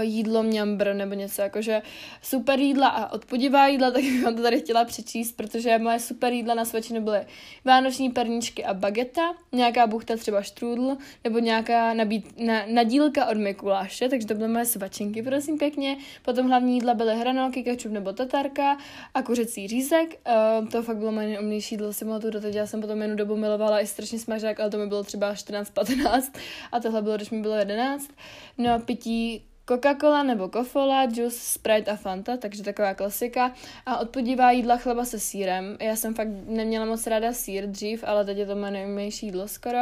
[0.00, 1.82] jídlo mňambr nebo něco jakože
[2.22, 6.32] super jídla a odpudivá jídla, tak bych vám to tady chtěla přečíst, protože moje super
[6.32, 7.20] jídla na svačinu byly
[7.64, 14.08] vánoční perníčky a bageta, nějaká buchta třeba štrůdl, nebo nějaká nabít, na, nadílka od Mikuláše,
[14.08, 15.96] takže to byly moje svačinky, prosím pěkně.
[16.22, 18.76] Potom hlavní jídla byly hranolky, kečup nebo tatarka
[19.14, 20.20] a kuřecí řízek.
[20.60, 23.36] Uh, to fakt bylo moje nejomnější jídlo, si to doteď, já jsem potom jednu dobu
[23.36, 26.32] milovala i strašně smažák, ale to mi bylo třeba 14-15
[26.72, 28.10] a tohle bylo, když mi bylo 11.
[28.58, 33.54] No a pití Coca-Cola nebo Kofola, juice, Sprite a Fanta, takže taková klasika.
[33.86, 35.76] A odpodívá jídla chleba se sírem.
[35.80, 39.48] Já jsem fakt neměla moc ráda sír dřív, ale teď je to moje nejmější jídlo
[39.48, 39.78] skoro.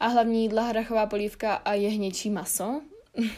[0.00, 2.80] A hlavní jídla hrachová polívka a jehněčí maso.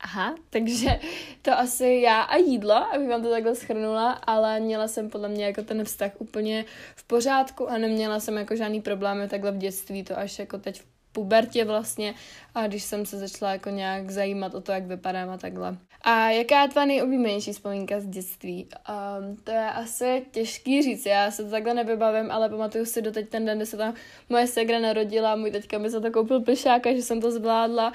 [0.00, 1.00] Aha, takže
[1.42, 5.44] to asi já a jídlo, abych vám to takhle schrnula, ale měla jsem podle mě
[5.44, 6.64] jako ten vztah úplně
[6.96, 10.80] v pořádku a neměla jsem jako žádný problémy takhle v dětství, to až jako teď
[10.80, 12.14] v pubertě vlastně
[12.54, 15.76] a když jsem se začala jako nějak zajímat o to, jak vypadám a takhle.
[16.02, 18.68] A jaká je tvá nejoblíbenější vzpomínka z dětství?
[18.68, 23.28] Um, to je asi těžký říct, já se to takhle nevybavím, ale pamatuju si doteď
[23.28, 23.94] ten den, kdy se tam
[24.28, 27.92] moje segra narodila, můj teďka mi za to koupil plišáka, že jsem to zvládla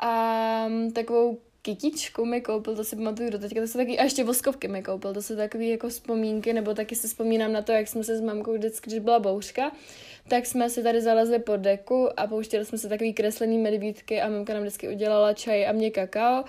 [0.00, 1.38] a um, takovou
[1.74, 4.82] kytičku mi koupil, to si pamatuju do teďka, to jsou taky, a ještě voskovky mi
[4.82, 8.16] koupil, to jsou takové jako vzpomínky, nebo taky si vzpomínám na to, jak jsme se
[8.16, 9.72] s mamkou vždycky, když byla bouřka,
[10.28, 14.28] tak jsme si tady zalezli pod deku a pouštěli jsme se takový kreslený medvídky a
[14.28, 16.44] mamka nám vždycky udělala čaj a mě kakao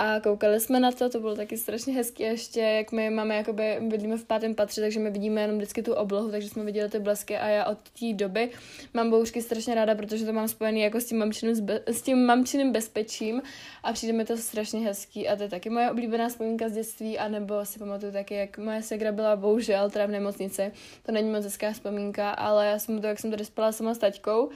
[0.00, 3.78] a koukali jsme na to, to bylo taky strašně hezké ještě, jak my máme, jakoby
[3.80, 6.98] bydlíme v pátém patře, takže my vidíme jenom vždycky tu oblohu, takže jsme viděli ty
[6.98, 8.50] blesky a já od té doby
[8.94, 12.26] mám bouřky strašně ráda, protože to mám spojený jako s tím mamčiným, zbe- s tím
[12.26, 13.42] mamčiným bezpečím.
[13.82, 15.28] A přijde mi to strašně hezký.
[15.28, 18.82] A to je taky moje oblíbená vzpomínka z dětství, anebo si pamatuju taky, jak moje
[18.82, 20.72] segra byla bohužel teda v nemocnici,
[21.06, 23.98] to není moc hezká vzpomínka, ale já jsem to, jak jsem tady spala sama s
[23.98, 24.50] taťkou,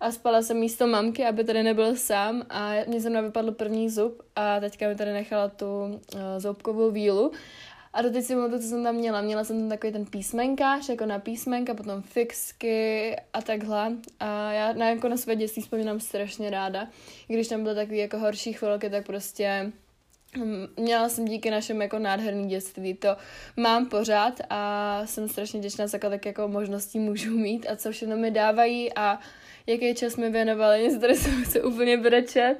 [0.00, 4.22] a spala jsem místo mamky, aby tady nebyl sám a mě zrovna vypadl první zub
[4.36, 7.32] a teďka mi tady nechala tu uh, zoubkovou vílu
[7.92, 9.20] a doteď si to, co jsem tam měla.
[9.20, 13.92] Měla jsem tam takový ten písmenkář, jako na písmenka, potom fixky a takhle.
[14.20, 16.88] A já na, jako na své dětství vzpomínám strašně ráda.
[17.28, 19.72] Když tam byly takové jako horší chvilky, tak prostě
[20.36, 23.16] hm, Měla jsem díky našem jako nádherný dětství, to
[23.56, 28.16] mám pořád a jsem strašně vděčná za tak jako možností můžu mít a co všechno
[28.16, 29.18] mi dávají a
[29.70, 32.56] jaký čas mi věnovali, nic tady jsem se úplně brečet,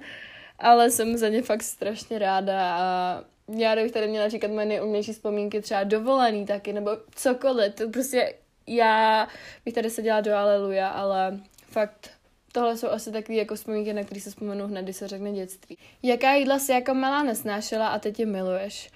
[0.58, 3.24] ale jsem za ně fakt strašně ráda a
[3.56, 8.34] já bych tady měla říkat moje nejumější vzpomínky, třeba dovolený taky, nebo cokoliv, to prostě
[8.66, 9.28] já
[9.64, 12.10] bych tady seděla do Aleluja, ale fakt
[12.52, 15.78] tohle jsou asi takové jako vzpomínky, na které se vzpomenu hned, když se řekne dětství.
[16.02, 18.90] Jaká jídla si jako malá nesnášela a teď je miluješ?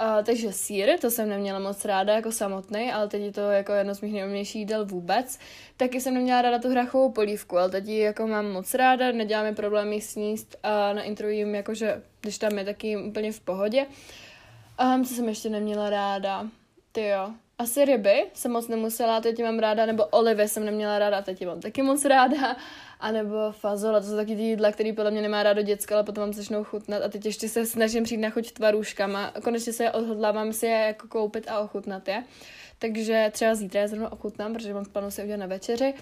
[0.00, 3.72] Uh, takže sír, to jsem neměla moc ráda jako samotný, ale teď je to jako
[3.72, 5.38] jedno z mých nejmějších jídel vůbec.
[5.76, 9.54] Taky jsem neměla ráda tu hrachovou polívku, ale teď ji jako mám moc ráda, neděláme
[9.54, 13.86] problémy sníst a na intro jim jakože, když tam je taky úplně v pohodě.
[14.94, 16.46] Um, co jsem ještě neměla ráda?
[16.92, 17.32] Ty jo.
[17.58, 21.60] Asi ryby jsem moc nemusela, teď mám ráda, nebo olivy jsem neměla ráda, teď mám
[21.60, 22.56] taky moc ráda
[23.00, 26.22] anebo fazole, to jsou taky ty jídla, které podle mě nemá rádo děcka, ale potom
[26.22, 29.84] vám začnou chutnat a teď ještě se snažím přijít na chuť tvarůžkama a konečně se
[29.84, 32.24] je odhodlávám si je jako koupit a ochutnat je.
[32.78, 35.94] Takže třeba zítra je zrovna ochutnám, protože mám v plánu si udělat na večeři.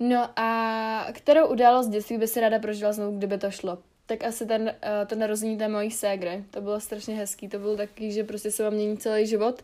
[0.00, 3.78] No a kterou událost dětství by si ráda prožila znovu, kdyby to šlo?
[4.06, 6.44] tak asi ten, uh, to narození té mojí ségry.
[6.50, 7.48] To bylo strašně hezký.
[7.48, 9.62] To bylo taky, že prostě se vám mění celý život.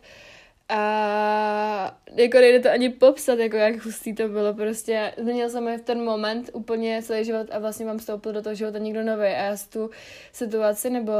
[0.69, 5.81] A jako nejde to ani popsat, jako jak hustý to bylo, prostě změnil jsem v
[5.81, 9.43] ten moment úplně celý život a vlastně mám vstoupil do toho života někdo nový a
[9.43, 9.89] já si tu
[10.31, 11.13] situaci nebo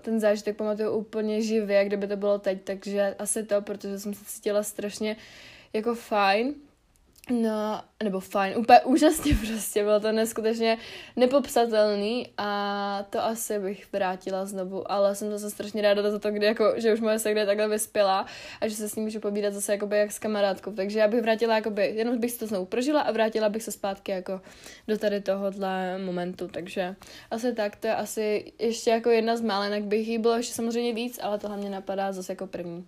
[0.00, 4.14] ten zážitek pamatuju úplně živě, jak kdyby to bylo teď, takže asi to, protože jsem
[4.14, 5.16] se cítila strašně
[5.72, 6.54] jako fajn
[7.30, 10.78] No, nebo fajn, úplně úžasně prostě, bylo to neskutečně
[11.16, 16.46] nepopsatelný a to asi bych vrátila znovu, ale jsem zase strašně ráda za to, kdy
[16.46, 18.26] jako, že už moje sekde je takhle vyspělá
[18.60, 21.22] a že se s ním můžu povídat zase jakoby jak s kamarádkou, takže já bych
[21.22, 24.40] vrátila jakoby, jenom bych si to znovu prožila a vrátila bych se zpátky jako
[24.88, 26.96] do tady tohohle momentu, takže
[27.30, 30.92] asi tak, to je asi ještě jako jedna z málenek, bych jí bylo ještě samozřejmě
[30.92, 32.86] víc, ale tohle mě napadá zase jako první.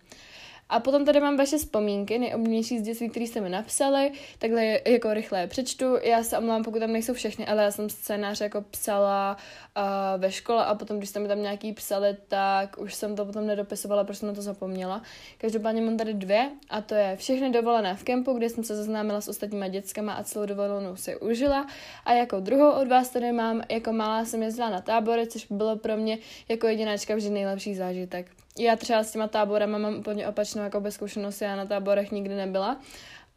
[0.68, 5.14] A potom tady mám vaše vzpomínky, nejoblíbenější z dětství, které jste mi napsali, takhle jako
[5.14, 5.96] rychle přečtu.
[6.02, 9.36] Já se omlouvám, pokud tam nejsou všechny, ale já jsem scénář jako psala
[9.76, 13.24] uh, ve škole a potom, když jste mi tam nějaký psali, tak už jsem to
[13.24, 15.02] potom nedopisovala, protože jsem na to zapomněla.
[15.38, 19.20] Každopádně mám tady dvě a to je všechny dovolené v kempu, kde jsem se seznámila
[19.20, 21.66] s ostatníma dětskama a celou dovolenou si užila.
[22.04, 25.76] A jako druhou od vás tady mám, jako malá jsem jezdila na tábory, což bylo
[25.76, 28.26] pro mě jako jedináčka vždy nejlepší zážitek
[28.59, 32.80] já třeba s těma táborama mám úplně opačnou jako zkušenost, já na táborech nikdy nebyla.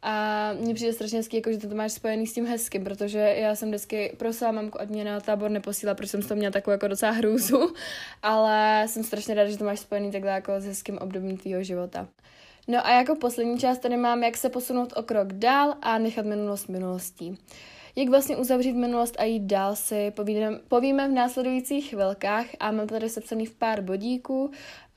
[0.02, 3.54] A mně přijde strašně hezký, jako, že to máš spojený s tím hezkým, protože já
[3.54, 6.88] jsem vždycky prosila mamku, ať mě na tábor neposílá, protože jsem to měla takovou jako
[6.88, 7.74] docela hrůzu,
[8.22, 12.08] ale jsem strašně ráda, že to máš spojený takhle jako s hezkým obdobím tvýho života.
[12.68, 16.26] No a jako poslední část tady mám, jak se posunout o krok dál a nechat
[16.26, 17.38] minulost minulostí.
[17.96, 22.86] Jak vlastně uzavřít minulost a jít dál si povídem, povíme v následujících chvilkách a mám
[22.86, 24.50] tady sepsaných pár bodíků,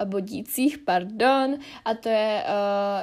[0.05, 2.43] bodících, pardon, a to je,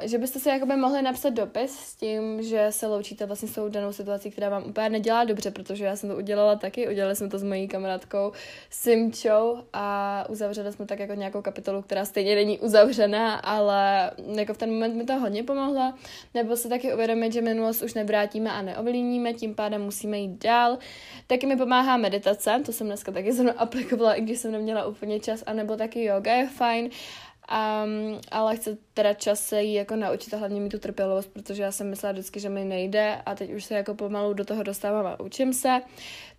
[0.01, 3.53] uh, že byste si jakoby mohli napsat dopis s tím, že se loučíte vlastně s
[3.53, 7.16] tou danou situací, která vám úplně nedělá dobře, protože já jsem to udělala taky, udělali
[7.16, 8.32] jsme to s mojí kamarádkou
[8.70, 14.59] Simčou a uzavřeli jsme tak jako nějakou kapitolu, která stejně není uzavřená, ale jako v
[14.59, 15.95] ten moment mi to hodně pomohlo,
[16.34, 20.78] nebo se taky uvědomit, že minulost už nevrátíme a neovlivníme, tím pádem musíme jít dál.
[21.26, 25.20] Taky mi pomáhá meditace, to jsem dneska taky zrovna aplikovala, i když jsem neměla úplně
[25.20, 30.34] čas, anebo taky yoga je fajn, Um, ale chci teda čas se jí jako naučit
[30.34, 33.52] a hlavně mít tu trpělivost, protože já jsem myslela vždycky, že mi nejde a teď
[33.52, 35.80] už se jako pomalu do toho dostávám a učím se.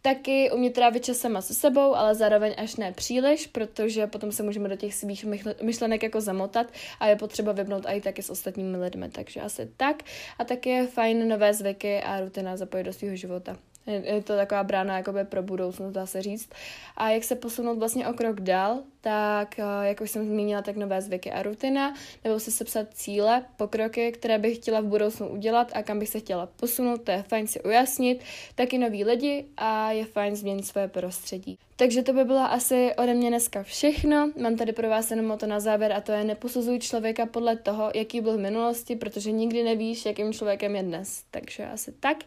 [0.02, 4.44] Taky umět trávit čas sama se sebou, ale zároveň až ne příliš, protože potom se
[4.44, 5.26] můžeme do těch svých
[5.62, 6.68] myšlenek jako zamotat
[7.00, 10.04] a je potřeba vypnout i taky s ostatními lidmi, takže asi tak.
[10.40, 13.58] A taky je fajn nové zvyky a rutina zapojit do svého života.
[13.88, 16.50] Je to taková brána jakoby pro budoucnost, dá se říct.
[16.98, 20.76] A jak se posunout vlastně o krok dál, tak eh, jak už jsem zmínila, tak
[20.76, 21.94] nové zvyky a rutina,
[22.24, 26.20] nebo si sepsat cíle, pokroky, které bych chtěla v budoucnu udělat a kam bych se
[26.20, 28.22] chtěla posunout, to je fajn si ujasnit,
[28.56, 31.58] taky noví lidi a je fajn změnit své prostředí.
[31.82, 34.32] Takže to by bylo asi ode mě dneska všechno.
[34.42, 37.56] Mám tady pro vás jenom o to na závěr a to je neposuzuj člověka podle
[37.56, 41.24] toho, jaký byl v minulosti, protože nikdy nevíš, jakým člověkem je dnes.
[41.32, 42.18] Takže asi tak.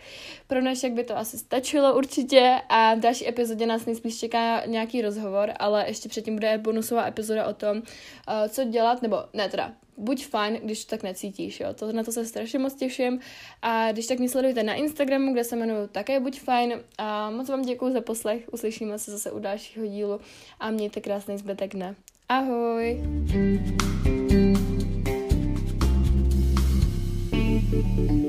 [0.46, 5.02] Pro dnešek by to asi stačilo určitě a v další epizodě nás nejspíš čeká nějaký
[5.02, 7.82] rozhovor, ale ještě předtím bude bonusová epizoda o tom,
[8.28, 11.74] eh, co dělat, nebo ne teda, buď fajn, když tak necítíš, jo.
[11.74, 13.20] To, na to se strašně moc těším.
[13.62, 16.80] A když tak mě sledujte na Instagramu, kde se jmenuju také buď fajn.
[16.98, 20.20] A moc vám děkuji za poslech, uslyšíme se zase u dalšího dílu
[20.60, 21.94] a mějte krásný zbytek dne.
[22.28, 23.00] Ahoj!
[27.74, 28.23] thank you